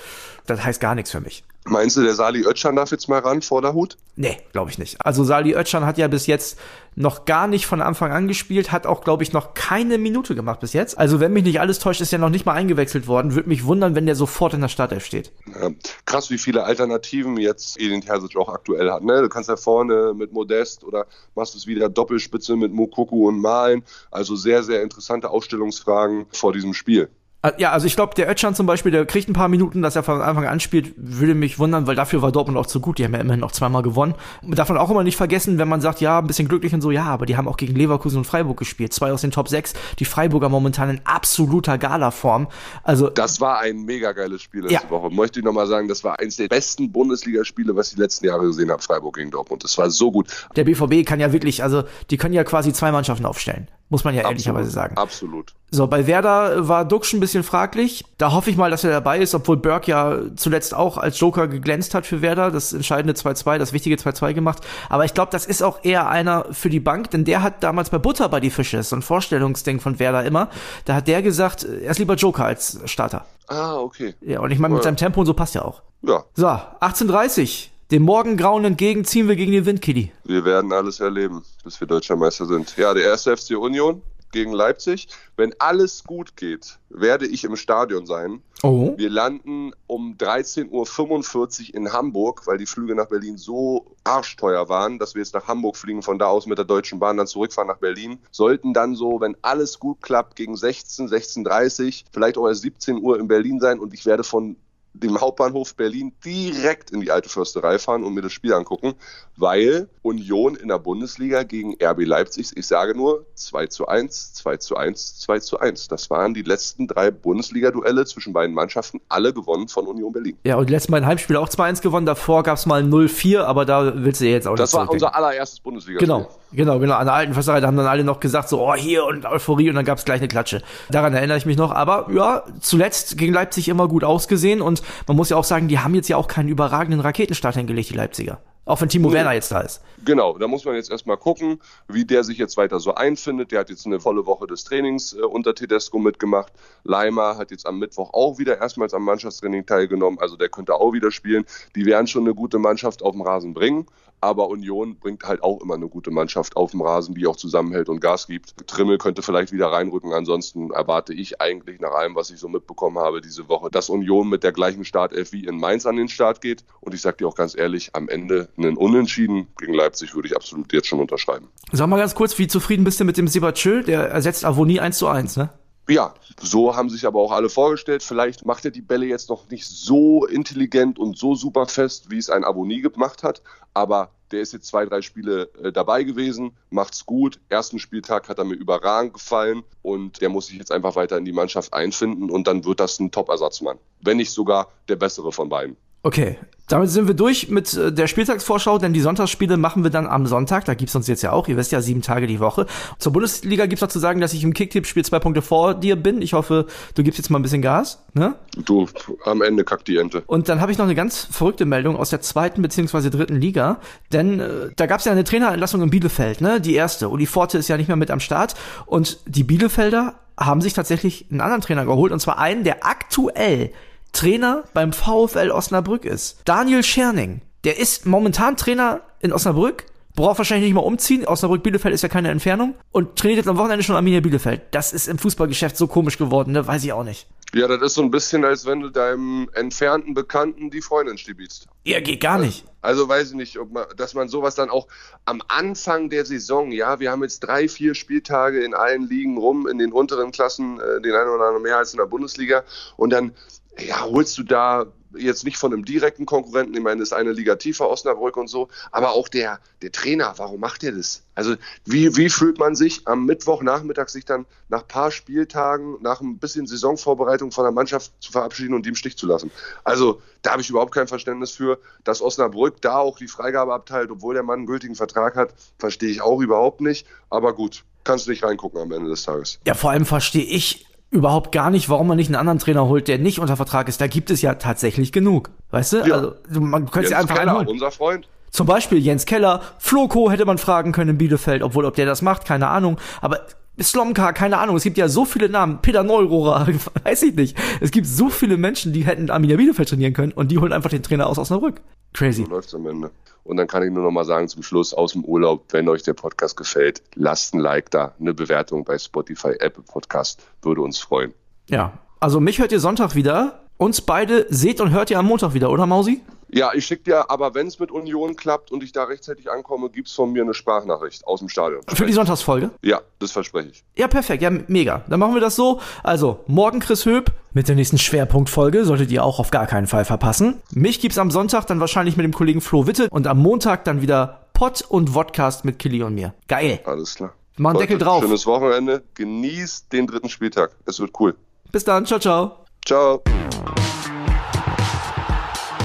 Das 0.47 0.63
heißt 0.63 0.81
gar 0.81 0.95
nichts 0.95 1.11
für 1.11 1.21
mich. 1.21 1.45
Meinst 1.67 1.97
du, 1.97 2.03
der 2.03 2.15
Sali 2.15 2.45
Özcan 2.45 2.77
darf 2.77 2.91
jetzt 2.91 3.09
mal 3.09 3.21
ran 3.21 3.41
vor 3.41 3.63
der 3.63 3.73
Hut? 3.73 3.97
Nee, 4.17 4.37
glaube 4.53 4.71
ich 4.71 4.79
nicht. 4.79 4.99
Also 5.01 5.25
Sali 5.25 5.55
Özcan 5.55 5.87
hat 5.87 5.97
ja 5.97 6.09
bis 6.09 6.27
jetzt 6.27 6.59
noch 6.95 7.25
gar 7.25 7.47
nicht 7.47 7.65
von 7.65 7.81
Anfang 7.81 8.13
an 8.13 8.29
gespielt, 8.29 8.71
hat 8.71 8.87
auch, 8.87 9.03
glaube 9.03 9.23
ich, 9.23 9.33
noch 9.33 9.55
keine 9.55 9.97
Minute 9.97 10.35
gemacht 10.35 10.61
bis 10.61 10.75
jetzt. 10.75 10.99
Also 10.99 11.21
wenn 11.21 11.33
mich 11.33 11.45
nicht 11.45 11.61
alles 11.61 11.79
täuscht, 11.79 12.03
ist 12.03 12.13
er 12.13 12.19
noch 12.19 12.29
nicht 12.29 12.45
mal 12.45 12.53
eingewechselt 12.53 13.07
worden. 13.07 13.35
Würde 13.35 13.49
mich 13.49 13.65
wundern, 13.65 13.95
wenn 13.95 14.05
der 14.05 14.15
sofort 14.15 14.53
in 14.53 14.61
der 14.61 14.69
Startelf 14.69 15.07
steht. 15.07 15.33
Ja, 15.47 15.71
krass, 16.05 16.29
wie 16.29 16.37
viele 16.37 16.65
Alternativen 16.65 17.39
jetzt 17.39 17.81
Edin 17.81 18.03
Terzic 18.03 18.37
auch 18.37 18.51
aktuell 18.51 18.91
hat. 18.91 19.03
Ne? 19.03 19.23
Du 19.23 19.31
kannst 19.31 19.49
ja 19.49 19.57
vorne 19.57 20.13
mit 20.15 20.33
Modest 20.33 20.85
oder 20.85 21.07
machst 21.35 21.57
es 21.57 21.67
wieder 21.67 21.89
Doppelspitze 21.89 22.57
mit 22.57 22.75
Mokoku 22.75 23.27
und 23.27 23.41
Malen. 23.41 23.85
Also 24.11 24.37
sehr, 24.37 24.63
sehr 24.63 24.83
interessante 24.83 25.31
Aufstellungsfragen 25.31 26.27
vor 26.31 26.53
diesem 26.53 26.75
Spiel. 26.75 27.09
Ah, 27.45 27.53
ja, 27.59 27.73
also 27.73 27.87
ich 27.87 27.95
glaube, 27.95 28.15
der 28.15 28.31
Ötchan 28.31 28.55
zum 28.55 28.65
Beispiel, 28.65 28.91
der 28.91 29.05
kriegt 29.05 29.29
ein 29.29 29.35
paar 29.35 29.49
Minuten, 29.49 29.83
dass 29.83 29.97
er 29.97 30.03
von 30.03 30.23
Anfang 30.23 30.47
an 30.47 30.61
spielt, 30.61 30.95
würde 30.97 31.35
mich 31.35 31.59
wundern, 31.59 31.87
weil 31.87 31.95
dafür 31.95 32.23
war 32.23 32.33
Dortmund 32.33 32.57
auch 32.57 32.65
zu 32.65 32.81
gut. 32.81 32.97
Die 32.97 33.05
haben 33.05 33.13
ja 33.13 33.21
immerhin 33.21 33.41
noch 33.41 33.53
zweimal 33.53 33.83
gewonnen. 33.83 34.15
Und 34.41 34.59
davon 34.59 34.79
auch 34.79 34.91
immer 34.91 35.05
nicht 35.05 35.19
vergessen, 35.19 35.59
wenn 35.59 35.69
man 35.69 35.83
sagt, 35.83 36.01
ja, 36.01 36.21
ein 36.21 36.27
bisschen 36.27 36.49
glücklich 36.49 36.73
und 36.73 36.81
so, 36.81 36.91
ja, 36.91 37.05
aber 37.05 37.27
die 37.27 37.37
haben 37.37 37.47
auch 37.47 37.59
gegen 37.59 37.75
Leverkusen 37.75 38.17
und 38.17 38.25
Freiburg 38.25 38.59
gespielt. 38.59 38.95
Zwei 38.95 39.13
aus 39.13 39.21
den 39.21 39.31
Top 39.31 39.49
6. 39.49 39.75
Die 39.99 40.07
Freiburger 40.07 40.49
momentan 40.49 40.89
in 40.89 41.03
absoluter 41.05 41.77
Gala-Form. 41.77 42.49
Also. 42.83 43.11
Das 43.11 43.43
war 43.43 43.59
ein 43.59 43.83
mega 43.83 44.13
geiles 44.13 44.41
Spiel 44.41 44.63
letzte 44.63 44.77
ja. 44.83 44.91
Woche. 44.91 45.11
Möchte 45.15 45.41
ich 45.41 45.45
nochmal 45.45 45.67
sagen, 45.67 45.87
das 45.87 46.03
war 46.03 46.19
eins 46.21 46.37
der 46.37 46.49
besten 46.49 46.93
Bundesligaspiele, 46.93 47.77
was 47.77 47.89
ich 47.91 47.97
die 47.97 48.01
letzten 48.01 48.25
Jahre 48.25 48.47
gesehen 48.47 48.71
habe, 48.71 48.81
Freiburg 48.81 49.17
gegen 49.17 49.31
Dortmund. 49.31 49.63
Das 49.65 49.77
war 49.77 49.91
so 49.91 50.11
gut. 50.11 50.29
Der 50.57 50.65
BVB 50.65 51.07
kann 51.07 51.21
ja 51.21 51.35
wirklich, 51.35 51.63
also, 51.63 51.83
die 52.09 52.17
können 52.17 52.33
ja 52.33 52.45
quasi 52.45 52.73
zwei 52.73 52.91
Mannschaften 52.91 53.27
aufstellen. 53.27 53.69
Muss 53.91 54.03
man 54.03 54.15
ja 54.15 54.23
Absolut. 54.23 54.39
ehrlicherweise 54.39 54.71
sagen. 54.71 54.97
Absolut. 54.97 55.53
So, 55.71 55.87
bei 55.87 56.07
Werder 56.07 56.69
war 56.69 56.85
Duxch 56.85 57.13
ein 57.13 57.21
bisschen 57.21 57.43
fraglich. 57.43 58.05
Da 58.17 58.33
hoffe 58.33 58.49
ich 58.49 58.57
mal, 58.57 58.71
dass 58.71 58.83
er 58.83 58.91
dabei 58.91 59.19
ist, 59.19 59.35
obwohl 59.35 59.57
Burke 59.57 59.91
ja 59.91 60.19
zuletzt 60.37 60.75
auch 60.75 60.97
als 60.97 61.21
Joker 61.21 61.49
geglänzt 61.49 61.95
hat 61.95 62.07
für 62.07 62.23
Werder. 62.23 62.51
Das 62.51 62.73
entscheidende 62.73 63.13
2-2, 63.13 63.59
das 63.59 63.73
wichtige 63.73 63.97
2-2 63.97 64.33
gemacht. 64.33 64.67
Aber 64.89 65.05
ich 65.05 65.13
glaube, 65.13 65.33
das 65.33 65.45
ist 65.45 65.63
auch 65.63 65.81
eher 65.85 66.09
einer 66.09 66.47
für 66.53 66.71
die 66.71 66.81
Bank, 66.81 67.11
denn 67.11 67.25
der 67.25 67.43
hat 67.43 67.63
damals 67.63 67.91
bei 67.91 67.99
Butter 67.99 68.29
bei 68.29 68.41
die 68.41 68.51
Fische, 68.51 68.83
so 68.83 68.97
ein 68.97 69.03
Vorstellungsding 69.03 69.81
von 69.81 69.99
Werder 69.99 70.25
immer. 70.25 70.49
Da 70.87 70.95
hat 70.95 71.07
der 71.07 71.21
gesagt, 71.23 71.65
er 71.65 71.91
ist 71.91 71.99
lieber 71.99 72.15
Joker 72.15 72.47
als 72.47 72.81
Starter. 72.87 73.27
Ah, 73.49 73.77
okay. 73.77 74.15
Ja, 74.23 74.41
und 74.41 74.51
ich 74.51 74.59
meine, 74.59 74.75
mit 74.75 74.83
seinem 74.83 74.97
Tempo 74.97 75.21
und 75.21 75.27
so 75.27 75.35
passt 75.35 75.55
ja 75.55 75.63
auch. 75.63 75.83
Ja. 76.03 76.25
So, 76.35 76.47
18.30 76.47 77.69
dem 77.91 78.03
Morgengrauen 78.03 78.65
entgegen 78.65 79.05
ziehen 79.05 79.29
wir 79.29 79.37
gegen 79.37 79.53
den 79.53 79.67
Wind, 79.67 79.83
Kitty. 79.83 80.13
Wir 80.25 80.45
werden 80.45 80.73
alles 80.73 81.01
erleben, 81.01 81.43
bis 81.63 81.81
wir 81.81 81.87
Deutscher 81.87 82.17
Meister 82.17 82.47
sind. 82.47 82.77
Ja, 82.77 82.95
der 82.95 83.05
erste 83.05 83.37
FC 83.37 83.57
Union 83.57 84.03
gegen 84.35 84.53
Leipzig. 84.53 85.09
Wenn 85.37 85.55
alles 85.59 86.05
gut 86.05 86.37
geht, 86.37 86.79
werde 86.91 87.27
ich 87.27 87.45
im 87.45 87.57
Stadion 87.57 88.05
sein. 88.05 88.43
Oh. 88.63 88.93
Wir 88.97 89.09
landen 89.09 89.73
um 89.87 90.17
13.45 90.17 91.69
Uhr 91.69 91.75
in 91.75 91.93
Hamburg, 91.93 92.47
weil 92.47 92.59
die 92.59 92.67
Flüge 92.67 92.95
nach 92.95 93.07
Berlin 93.07 93.39
so 93.39 93.95
arschteuer 94.03 94.69
waren, 94.69 94.99
dass 94.99 95.15
wir 95.15 95.23
jetzt 95.23 95.35
nach 95.35 95.47
Hamburg 95.47 95.77
fliegen, 95.77 96.03
von 96.03 96.19
da 96.19 96.27
aus 96.27 96.47
mit 96.47 96.59
der 96.59 96.65
Deutschen 96.65 96.99
Bahn 96.99 97.17
dann 97.17 97.27
zurückfahren 97.27 97.69
nach 97.69 97.79
Berlin. 97.79 98.19
Sollten 98.31 98.75
dann 98.75 98.97
so, 98.97 99.21
wenn 99.21 99.37
alles 99.43 99.79
gut 99.79 100.03
klappt, 100.03 100.37
gegen 100.37 100.57
16, 100.57 101.09
16.30 101.09 102.05
vielleicht 102.13 102.37
auch 102.37 102.49
erst 102.49 102.63
17 102.63 103.01
Uhr 103.01 103.21
in 103.21 103.29
Berlin 103.29 103.61
sein 103.61 103.79
und 103.79 103.95
ich 103.95 104.05
werde 104.05 104.25
von 104.25 104.57
dem 104.95 105.21
Hauptbahnhof 105.21 105.75
Berlin 105.75 106.13
direkt 106.25 106.93
in 106.93 107.01
die 107.01 107.11
alte 107.11 107.29
Försterei 107.29 107.79
fahren 107.79 108.05
und 108.05 108.15
mir 108.15 108.23
das 108.23 108.33
Spiel 108.33 108.55
angucken, 108.55 108.95
weil 109.37 109.89
Union 110.03 110.55
in 110.55 110.69
der 110.69 110.79
Bundesliga 110.79 111.43
gegen 111.43 111.75
RB 111.83 112.05
Leipzig, 112.05 112.53
ich 112.55 112.67
sage 112.67 112.97
nur 112.97 113.27
2 113.35 113.67
zu 113.67 113.89
1, 113.89 114.35
2 114.35 114.57
zu 114.59 114.77
1, 114.77 115.19
2 115.19 115.39
zu 115.41 115.59
1. 115.59 115.89
Das 115.89 116.11
waren 116.11 116.33
die 116.33 116.43
letzten 116.43 116.87
drei 116.87 117.11
Bundesliga-Duelle 117.11 118.07
zwischen 118.07 118.33
beiden 118.33 118.55
Mannschaften, 118.55 119.01
alle 119.09 119.33
gewonnen 119.33 119.67
von 119.69 119.87
Union 119.87 120.13
Berlin. 120.13 120.39
Ja, 120.45 120.57
und 120.57 120.69
die 120.69 120.73
letzten 120.73 120.93
beiden 120.93 121.07
Heimspiele 121.07 121.41
auch 121.41 121.49
2-1 121.49 121.83
gewonnen, 121.83 122.07
davor 122.07 122.45
gab 122.45 122.57
es 122.57 122.67
mal 122.67 122.83
0-4, 122.83 123.41
aber 123.41 123.65
da 123.65 123.93
willst 123.97 124.21
du 124.21 124.27
jetzt 124.27 124.47
auch 124.47 124.55
das 124.55 124.73
nicht 124.73 124.81
Das 124.81 124.87
war 124.87 124.93
unser 124.93 125.15
allererstes 125.17 125.59
Bundesliga-Spiel. 125.59 126.07
Genau, 126.07 126.29
genau, 126.55 126.79
genau. 126.79 126.95
An 126.95 127.07
der 127.07 127.15
alten 127.15 127.35
Försterei, 127.35 127.61
da 127.61 127.67
haben 127.67 127.77
dann 127.77 127.87
alle 127.87 128.05
noch 128.05 128.21
gesagt, 128.21 128.49
so, 128.49 128.67
oh, 128.67 128.75
hier 128.75 129.05
und 129.05 129.27
Euphorie 129.27 129.69
und 129.69 129.77
dann 129.77 129.85
gab 129.85 129.99
es 129.99 130.05
gleich 130.05 130.21
eine 130.21 130.29
Klatsche. 130.29 130.63
Daran 130.91 131.15
erinnere 131.15 131.39
ich 131.39 131.47
mich 131.47 131.57
noch, 131.57 131.73
aber 131.73 132.09
ja, 132.13 132.45
zuletzt 132.61 133.19
gegen 133.19 133.33
Leipzig 133.33 133.69
immer 133.69 133.89
gut 133.89 134.05
ausgesehen 134.05 134.61
und 134.61 134.83
man 135.07 135.17
muss 135.17 135.31
ja 135.31 135.37
auch 135.37 135.45
sagen, 135.45 135.69
die 135.69 135.79
haben 135.79 135.95
jetzt 135.95 136.09
ja 136.09 136.17
auch 136.17 136.29
keinen 136.29 136.49
überragenden 136.49 137.01
Raketenstart 137.01 137.57
hingelegt, 137.57 137.91
die 137.91 137.95
Leipziger. 137.95 138.39
Auch 138.67 138.81
wenn 138.81 138.89
Timo. 138.89 139.13
Werner 139.13 139.33
jetzt 139.33 139.51
da 139.51 139.61
ist. 139.61 139.83
Genau, 140.05 140.39
da 140.39 140.49
muss 140.49 140.65
man 140.65 140.75
jetzt 140.75 140.91
erstmal 140.91 141.19
gucken, 141.19 141.61
wie 141.89 142.05
der 142.05 142.25
sich 142.25 142.39
jetzt 142.39 142.57
weiter 142.57 142.81
so 142.81 142.95
einfindet. 142.95 143.53
Der 143.53 143.61
hat 143.61 143.71
jetzt 143.71 143.85
eine 143.87 144.01
volle 144.01 144.27
Woche 144.27 144.47
des 144.47 144.65
Trainings 144.65 145.13
äh, 145.13 145.21
unter 145.23 145.55
Tedesco 145.55 145.99
mitgemacht. 145.99 146.53
Leimer 146.83 147.37
hat 147.37 147.51
jetzt 147.51 147.67
am 147.67 147.79
Mittwoch 147.79 148.11
auch 148.15 148.39
wieder 148.39 148.61
erstmals 148.61 148.95
am 148.95 149.05
Mannschaftstraining 149.05 149.67
teilgenommen. 149.67 150.19
Also 150.19 150.37
der 150.37 150.49
könnte 150.49 150.75
auch 150.75 150.93
wieder 150.93 151.11
spielen. 151.11 151.45
Die 151.77 151.85
werden 151.85 152.07
schon 152.07 152.23
eine 152.23 152.35
gute 152.35 152.59
Mannschaft 152.59 153.03
auf 153.03 153.13
dem 153.13 153.21
Rasen 153.21 153.53
bringen. 153.53 153.87
Aber 154.25 154.49
Union 154.49 154.97
bringt 154.97 155.25
halt 155.25 155.43
auch 155.43 155.61
immer 155.61 155.75
eine 155.75 155.87
gute 155.87 156.11
Mannschaft 156.11 156.57
auf 156.57 156.71
dem 156.71 156.81
Rasen, 156.81 157.15
die 157.15 157.27
auch 157.27 157.37
zusammenhält 157.37 157.91
und 157.91 158.01
Gas 158.01 158.27
gibt. 158.27 158.55
Trimmel 158.67 158.97
könnte 158.97 159.21
vielleicht 159.21 159.53
wieder 159.53 159.67
reinrücken. 159.71 160.15
Ansonsten 160.15 160.71
erwarte 160.71 161.13
ich 161.13 161.43
eigentlich 161.43 161.79
nach 161.79 161.93
allem, 161.93 162.15
was 162.15 162.31
ich 162.31 162.39
so 162.39 162.49
mitbekommen 162.49 162.97
habe 162.99 163.21
diese 163.21 163.51
Woche, 163.51 163.71
dass 163.71 163.91
Union 163.91 164.31
mit 164.31 164.43
der 164.43 164.53
gleichen 164.53 164.87
Startelf 164.87 165.33
wie 165.33 165.45
in 165.45 165.59
Mainz 165.59 165.85
an 165.85 165.97
den 165.97 166.09
Start 166.09 166.41
geht. 166.41 166.65
Und 166.81 166.95
ich 166.95 167.03
sage 167.03 167.19
dir 167.19 167.29
auch 167.29 167.35
ganz 167.35 167.55
ehrlich, 167.55 167.91
am 167.93 168.09
Ende 168.09 168.49
einen 168.57 168.77
Unentschieden 168.77 169.49
gegen 169.59 169.75
Leipzig 169.75 170.15
würde 170.15 170.29
ich 170.29 170.37
absolut 170.37 170.73
jetzt 170.73 170.87
schon 170.87 171.01
unterschreiben. 171.01 171.49
Sag 171.73 171.89
mal 171.89 171.99
ganz 171.99 172.15
kurz, 172.15 172.39
wie 172.39 172.49
zufrieden 172.49 172.85
bist 172.85 173.01
du 173.01 173.05
mit 173.05 173.17
dem 173.17 173.29
Sibachö? 173.29 173.83
Der 173.83 174.09
ersetzt 174.09 174.45
Avonie 174.45 174.81
1 174.81 174.99
zu 174.99 175.09
1, 175.09 175.37
ne? 175.37 175.51
Ja, 175.87 176.15
so 176.41 176.75
haben 176.75 176.89
sich 176.89 177.07
aber 177.07 177.21
auch 177.21 177.31
alle 177.31 177.51
vorgestellt. 177.51 178.03
Vielleicht 178.03 178.47
macht 178.47 178.65
er 178.65 178.71
die 178.71 178.81
Bälle 178.81 179.05
jetzt 179.05 179.29
noch 179.29 179.51
nicht 179.51 179.67
so 179.67 180.25
intelligent 180.25 180.99
und 180.99 181.19
so 181.19 181.35
super 181.35 181.67
fest, 181.67 182.11
wie 182.11 182.17
es 182.17 182.31
ein 182.31 182.43
Abonnie 182.43 182.81
gemacht 182.81 183.23
hat. 183.23 183.43
Aber 183.75 184.11
der 184.31 184.41
ist 184.41 184.55
jetzt 184.55 184.67
zwei, 184.67 184.87
drei 184.87 185.03
Spiele 185.03 185.51
äh, 185.63 185.73
dabei 185.73 186.03
gewesen, 186.03 186.53
macht's 186.71 187.05
gut. 187.05 187.39
Ersten 187.51 187.79
Spieltag 187.79 188.31
hat 188.31 188.39
er 188.39 188.45
mir 188.45 188.55
überragend 188.55 189.13
gefallen 189.13 189.63
und 189.83 190.23
der 190.23 190.31
muss 190.31 190.47
sich 190.47 190.57
jetzt 190.57 190.73
einfach 190.73 190.97
weiter 190.97 191.19
in 191.19 191.27
die 191.27 191.33
Mannschaft 191.33 191.75
einfinden 191.75 192.31
und 192.31 192.47
dann 192.47 192.65
wird 192.65 192.81
das 192.81 192.99
ein 192.99 193.11
Top-Ersatzmann. 193.11 193.79
Wenn 194.01 194.17
nicht 194.17 194.31
sogar 194.31 194.73
der 194.89 194.97
bessere 194.97 195.33
von 195.33 195.51
beiden. 195.51 195.77
Okay, 196.05 196.37
damit 196.69 196.91
sind 196.91 197.07
wir 197.09 197.15
durch 197.15 197.49
mit 197.49 197.75
äh, 197.75 197.91
der 197.91 198.09
Spieltagsvorschau, 198.09 198.77
denn 198.77 198.93
die 198.93 199.01
Sonntagsspiele 199.01 199.57
machen 199.57 199.85
wir 199.85 199.91
dann 199.91 200.07
am 200.07 200.27
Sonntag. 200.27 200.67
Da 200.67 200.75
gibt's 200.75 200.95
uns 200.95 201.09
jetzt 201.09 201.23
ja 201.23 201.33
auch. 201.33 201.49
Ihr 201.49 201.57
wisst 201.57 201.73
ja, 201.73 201.81
sieben 201.81 202.03
Tage 202.03 202.27
die 202.27 202.41
Woche. 202.41 202.67
Zur 202.99 203.15
Bundesliga 203.15 203.65
gibt's 203.65 203.81
noch 203.81 203.89
zu 203.89 203.99
sagen, 203.99 204.21
dass 204.21 204.35
ich 204.35 204.45
im 204.45 204.53
Kicktipp-Spiel 204.53 205.03
zwei 205.03 205.19
Punkte 205.19 205.41
vor 205.41 205.75
dir 205.75 205.97
bin. 205.97 206.21
Ich 206.21 206.35
hoffe, 206.35 206.67
du 206.95 207.03
gibst 207.03 207.17
jetzt 207.17 207.31
mal 207.31 207.39
ein 207.39 207.43
bisschen 207.43 207.63
Gas. 207.63 208.05
Ne? 208.13 208.35
Du, 208.67 208.87
am 209.25 209.41
Ende 209.41 209.65
kackt 209.65 209.89
die 209.89 209.97
Ente. 209.97 210.23
Und 210.27 210.51
dann 210.51 210.61
habe 210.61 210.73
ich 210.73 210.77
noch 210.77 210.85
eine 210.85 210.95
ganz 210.95 211.27
verrückte 211.31 211.65
Meldung 211.65 211.97
aus 211.97 212.11
der 212.11 212.21
zweiten 212.21 212.61
beziehungsweise 212.61 213.09
dritten 213.09 213.37
Liga. 213.37 213.81
Denn 214.13 214.41
äh, 214.41 214.71
da 214.77 214.85
gab's 214.85 215.07
ja 215.07 215.13
eine 215.13 215.25
Trainerentlassung 215.25 215.81
in 215.81 215.89
Bielefeld, 215.89 216.43
ne? 216.43 216.61
Die 216.61 216.75
erste. 216.75 217.09
Uli 217.09 217.25
Forte 217.25 217.57
ist 217.57 217.69
ja 217.69 217.79
nicht 217.79 217.89
mehr 217.89 217.97
mit 217.97 218.11
am 218.11 218.21
Start. 218.21 218.57
Und 218.85 219.21
die 219.27 219.45
Bielefelder 219.45 220.17
haben 220.39 220.61
sich 220.61 220.75
tatsächlich 220.75 221.27
einen 221.31 221.41
anderen 221.41 221.63
Trainer 221.63 221.87
geholt. 221.87 222.13
Und 222.13 222.21
zwar 222.21 222.39
einen, 222.39 222.63
der 222.63 222.85
aktuell 222.85 223.71
Trainer 224.15 224.65
beim 224.73 224.93
VfL 224.93 225.51
Osnabrück 225.51 226.05
ist. 226.05 226.41
Daniel 226.47 226.83
Scherning. 226.83 227.43
Der 227.65 227.79
ist 227.79 228.07
momentan 228.07 228.57
Trainer 228.57 229.03
in 229.21 229.33
Osnabrück. 229.33 229.85
Braucht 230.15 230.39
wahrscheinlich 230.39 230.67
nicht 230.67 230.75
mal 230.75 230.83
umziehen. 230.83 231.27
Osnabrück-Bielefeld 231.27 231.93
ist 231.93 232.03
ja 232.03 232.09
keine 232.09 232.31
Entfernung. 232.31 232.77
Und 232.93 233.17
trainiert 233.17 233.39
jetzt 233.39 233.49
am 233.49 233.59
Wochenende 233.59 233.83
schon 233.83 233.97
Arminia 233.97 234.21
Bielefeld. 234.21 234.63
Das 234.71 234.93
ist 234.93 235.09
im 235.09 235.19
Fußballgeschäft 235.19 235.77
so 235.77 235.89
komisch 235.89 236.19
geworden, 236.19 236.53
ne? 236.53 236.65
Weiß 236.65 236.85
ich 236.85 236.93
auch 236.93 237.03
nicht. 237.03 237.27
Ja, 237.53 237.69
das 237.69 237.83
ist 237.83 237.95
so 237.95 238.03
ein 238.03 238.11
bisschen, 238.11 238.45
als 238.45 238.67
wenn 238.67 238.81
du 238.81 238.91
deinem 238.91 239.49
entfernten 239.53 240.15
Bekannten 240.15 240.71
die 240.71 240.81
Freundin 240.83 241.19
stibitzt. 241.19 241.67
Ja, 241.85 242.01
geht 242.01 242.21
gar 242.21 242.39
nicht. 242.39 242.65
Also, 242.81 243.03
also 243.03 243.09
weiß 243.09 243.29
ich 243.31 243.35
nicht, 243.35 243.59
ob 243.59 243.73
man, 243.73 243.87
dass 243.97 244.15
man 244.15 244.29
sowas 244.29 244.55
dann 244.55 244.71
auch 244.71 244.89
am 245.25 245.41
Anfang 245.49 246.11
der 246.11 246.25
Saison, 246.25 246.73
ja, 246.73 246.99
wir 247.01 247.11
haben 247.11 247.23
jetzt 247.23 247.41
drei, 247.41 247.69
vier 247.69 247.95
Spieltage 247.95 248.65
in 248.65 248.75
allen 248.75 249.09
Ligen 249.09 249.39
rum, 249.39 249.69
in 249.69 249.79
den 249.79 249.93
unteren 249.93 250.33
Klassen, 250.33 250.81
äh, 250.81 251.01
den 251.01 251.15
einen 251.15 251.31
oder 251.31 251.45
anderen 251.45 251.63
mehr 251.63 251.79
als 251.79 251.93
in 251.93 251.99
der 251.99 252.07
Bundesliga. 252.07 252.65
Und 252.97 253.11
dann 253.11 253.35
ja, 253.79 254.03
holst 254.03 254.39
du 254.39 254.43
da 254.43 254.87
jetzt 255.17 255.45
nicht 255.45 255.57
von 255.57 255.73
einem 255.73 255.85
direkten 255.85 256.27
Konkurrenten, 256.27 256.75
ich 256.75 256.83
meine, 256.83 257.01
das 257.01 257.11
ist 257.11 257.13
eine 257.13 257.33
Liga 257.33 257.57
tiefer, 257.57 257.89
Osnabrück 257.89 258.37
und 258.37 258.49
so, 258.49 258.69
aber 258.91 259.13
auch 259.13 259.29
der, 259.29 259.61
der 259.83 259.93
Trainer, 259.93 260.35
warum 260.37 260.61
macht 260.61 260.83
er 260.85 260.93
das? 260.93 261.23
Also 261.35 261.55
wie, 261.85 262.17
wie 262.17 262.29
fühlt 262.29 262.59
man 262.59 262.75
sich 262.75 263.07
am 263.07 263.25
Mittwochnachmittag 263.27 264.09
sich 264.09 264.25
dann 264.25 264.47
nach 264.69 264.87
paar 264.87 265.11
Spieltagen, 265.11 265.97
nach 266.01 266.21
ein 266.21 266.39
bisschen 266.39 266.67
Saisonvorbereitung 266.67 267.53
von 267.53 267.65
der 267.65 267.73
Mannschaft 267.73 268.13
zu 268.21 268.33
verabschieden 268.33 268.75
und 268.75 268.87
die 268.87 268.91
im 268.91 268.97
Stich 268.97 269.17
zu 269.17 269.27
lassen? 269.27 269.51
Also 269.85 270.21
da 270.43 270.53
habe 270.53 270.63
ich 270.63 270.71
überhaupt 270.71 270.95
kein 270.95 271.09
Verständnis 271.09 271.53
für, 271.53 271.79
dass 272.05 272.23
Osnabrück 272.23 272.81
da 272.81 272.99
auch 272.99 273.19
die 273.19 273.29
Freigabe 273.29 273.73
abteilt, 273.73 274.11
obwohl 274.11 274.35
der 274.35 274.43
Mann 274.43 274.61
einen 274.61 274.67
gültigen 274.67 274.95
Vertrag 274.95 275.37
hat, 275.37 275.55
verstehe 275.79 276.11
ich 276.11 276.23
auch 276.23 276.41
überhaupt 276.41 276.81
nicht, 276.81 277.07
aber 277.31 277.55
gut, 277.55 277.85
kannst 278.05 278.27
du 278.27 278.31
nicht 278.31 278.45
reingucken 278.45 278.81
am 278.81 278.93
Ende 278.93 279.11
des 279.11 279.23
Tages. 279.23 279.59
Ja, 279.65 279.75
vor 279.75 279.91
allem 279.91 280.07
verstehe 280.07 280.45
ich 280.45 280.87
überhaupt 281.15 281.53
gar 281.53 281.71
nicht, 281.71 281.89
warum 281.89 282.09
man 282.09 282.17
nicht 282.17 282.29
einen 282.29 282.37
anderen 282.37 282.59
Trainer 282.59 282.87
holt, 282.87 283.09
der 283.09 283.19
nicht 283.19 283.39
unter 283.39 283.57
Vertrag 283.57 283.89
ist. 283.89 284.01
Da 284.01 284.07
gibt 284.07 284.31
es 284.31 284.43
ja 284.43 284.55
tatsächlich 284.55 285.13
genug. 285.13 285.51
Weißt 285.71 285.95
du? 285.95 285.97
Ja. 285.99 286.15
Also, 286.15 286.35
man 286.51 286.91
könnte 286.91 287.11
ja 287.11 287.19
einfach 287.19 287.37
Keller, 287.37 287.67
unser 287.67 287.91
Freund. 287.91 288.29
Zum 288.51 288.67
Beispiel 288.67 288.99
Jens 288.99 289.27
Keller, 289.27 289.63
Floko 289.79 290.31
hätte 290.31 290.45
man 290.45 290.59
fragen 290.59 290.93
können 290.93 291.11
in 291.11 291.19
Bielefeld, 291.19 291.63
obwohl 291.63 291.85
ob 291.87 291.95
der 291.95 292.07
das 292.07 292.23
macht, 292.23 292.45
keine 292.45 292.69
Ahnung. 292.69 292.99
Aber 293.21 293.41
Slomka, 293.83 294.33
keine 294.33 294.59
Ahnung. 294.59 294.77
Es 294.77 294.85
gibt 294.85 294.99
ja 294.99 295.09
so 295.09 295.25
viele 295.25 295.49
Namen. 295.49 295.81
Peter 295.83 296.03
Neurohrer, 296.03 296.67
weiß 297.05 297.23
ich 297.25 297.35
nicht. 297.35 297.57
Es 297.81 297.91
gibt 297.91 298.07
so 298.07 298.31
viele 298.31 298.57
Menschen, 298.57 298.93
die 298.93 299.05
hätten 299.05 299.31
Arminia 299.31 299.57
Bielefeld 299.57 299.89
trainieren 299.89 300.13
können 300.13 300.33
und 300.33 300.51
die 300.51 300.59
holen 300.59 300.73
einfach 300.73 300.91
den 300.91 301.03
Trainer 301.03 301.27
aus 301.27 301.39
Osnabrück. 301.39 301.81
Crazy. 302.13 302.45
So 302.45 302.51
läuft's 302.51 302.75
am 302.75 302.87
Ende. 302.87 303.11
Und 303.43 303.59
dann 303.59 303.67
kann 303.67 303.83
ich 303.83 303.93
nur 303.93 304.03
noch 304.03 304.11
mal 304.11 304.25
sagen 304.25 304.49
zum 304.49 304.63
Schluss 304.63 304.95
aus 304.95 305.13
dem 305.13 305.25
Urlaub, 305.25 305.65
wenn 305.71 305.89
euch 305.89 306.03
der 306.03 306.15
Podcast 306.15 306.57
gefällt, 306.57 307.03
lasst 307.15 307.55
ein 307.55 307.61
Like 307.61 307.91
da, 307.91 308.15
eine 308.19 308.33
Bewertung 308.33 308.85
bei 308.85 308.99
Spotify, 308.99 309.51
Apple 309.59 309.83
Podcast, 309.83 310.43
würde 310.63 310.81
uns 310.81 310.99
freuen. 310.99 311.35
Ja. 311.69 311.99
Also 312.21 312.41
mich 312.41 312.59
hört 312.59 312.73
ihr 312.73 312.81
Sonntag 312.81 313.15
wieder. 313.15 313.61
Uns 313.77 314.01
beide 314.01 314.47
seht 314.49 314.81
und 314.81 314.93
hört 314.93 315.11
ihr 315.11 315.19
am 315.19 315.27
Montag 315.27 315.53
wieder, 315.53 315.71
oder 315.71 315.85
Mausi? 315.85 316.23
Ja, 316.55 316.73
ich 316.73 316.87
schicke 316.87 317.03
dir, 317.03 317.31
aber 317.31 317.55
wenn 317.55 317.67
es 317.67 317.81
mit 317.81 317.91
Union 317.91 318.37
klappt 318.37 318.71
und 318.71 318.85
ich 318.85 318.93
da 318.93 319.05
rechtzeitig 319.05 319.51
ankomme, 319.51 319.91
gibt's 319.91 320.13
von 320.13 320.33
mir 320.33 320.43
eine 320.43 320.55
Sprachnachricht 320.55 321.27
aus 321.27 321.41
dem 321.41 321.49
Stadion. 321.49 321.83
Für 321.89 322.07
die 322.07 322.13
Sonntagsfolge? 322.13 322.71
Ja, 322.81 323.01
das 323.19 323.33
verspreche 323.33 323.71
ich. 323.71 323.85
Ja, 323.97 324.07
perfekt. 324.07 324.41
Ja, 324.41 324.51
mega. 324.51 325.03
Dann 325.09 325.19
machen 325.19 325.35
wir 325.35 325.41
das 325.41 325.57
so. 325.57 325.81
Also, 326.05 326.45
morgen 326.47 326.79
Chris 326.79 327.07
Höp 327.07 327.33
mit 327.55 327.67
der 327.67 327.75
nächsten 327.75 327.99
Schwerpunktfolge. 327.99 328.85
Solltet 328.85 329.11
ihr 329.11 329.25
auch 329.25 329.41
auf 329.41 329.51
gar 329.51 329.67
keinen 329.67 329.89
Fall 329.89 330.05
verpassen. 330.05 330.63
Mich 330.71 331.01
gibt's 331.01 331.19
am 331.19 331.33
Sonntag 331.33 331.67
dann 331.67 331.81
wahrscheinlich 331.81 332.17
mit 332.17 332.23
dem 332.23 332.33
Kollegen 332.33 332.61
Flo 332.61 332.87
Witte 332.87 333.09
und 333.11 333.27
am 333.27 333.39
Montag 333.39 333.85
dann 333.85 334.01
wieder 334.01 334.47
Pott 334.53 334.85
und 334.89 335.11
Vodcast 335.11 335.65
mit 335.65 335.81
Killy 335.81 336.05
und 336.05 336.15
mir. 336.15 336.35
Geil. 336.47 336.79
Alles 336.85 337.17
klar. 337.17 337.35
Mach 337.57 337.71
einen 337.71 337.81
Deckel 337.81 337.99
drauf. 337.99 338.23
Schönes 338.23 338.47
Wochenende. 338.47 339.03
Genießt 339.15 339.93
den 339.93 340.07
dritten 340.07 340.29
Spieltag. 340.29 340.71
Es 340.87 341.01
wird 341.01 341.11
cool. 341.19 341.35
Bis 341.73 341.83
dann. 341.83 342.07
Ciao, 342.07 342.21
ciao. 342.21 342.65
Ciao. 342.85 343.23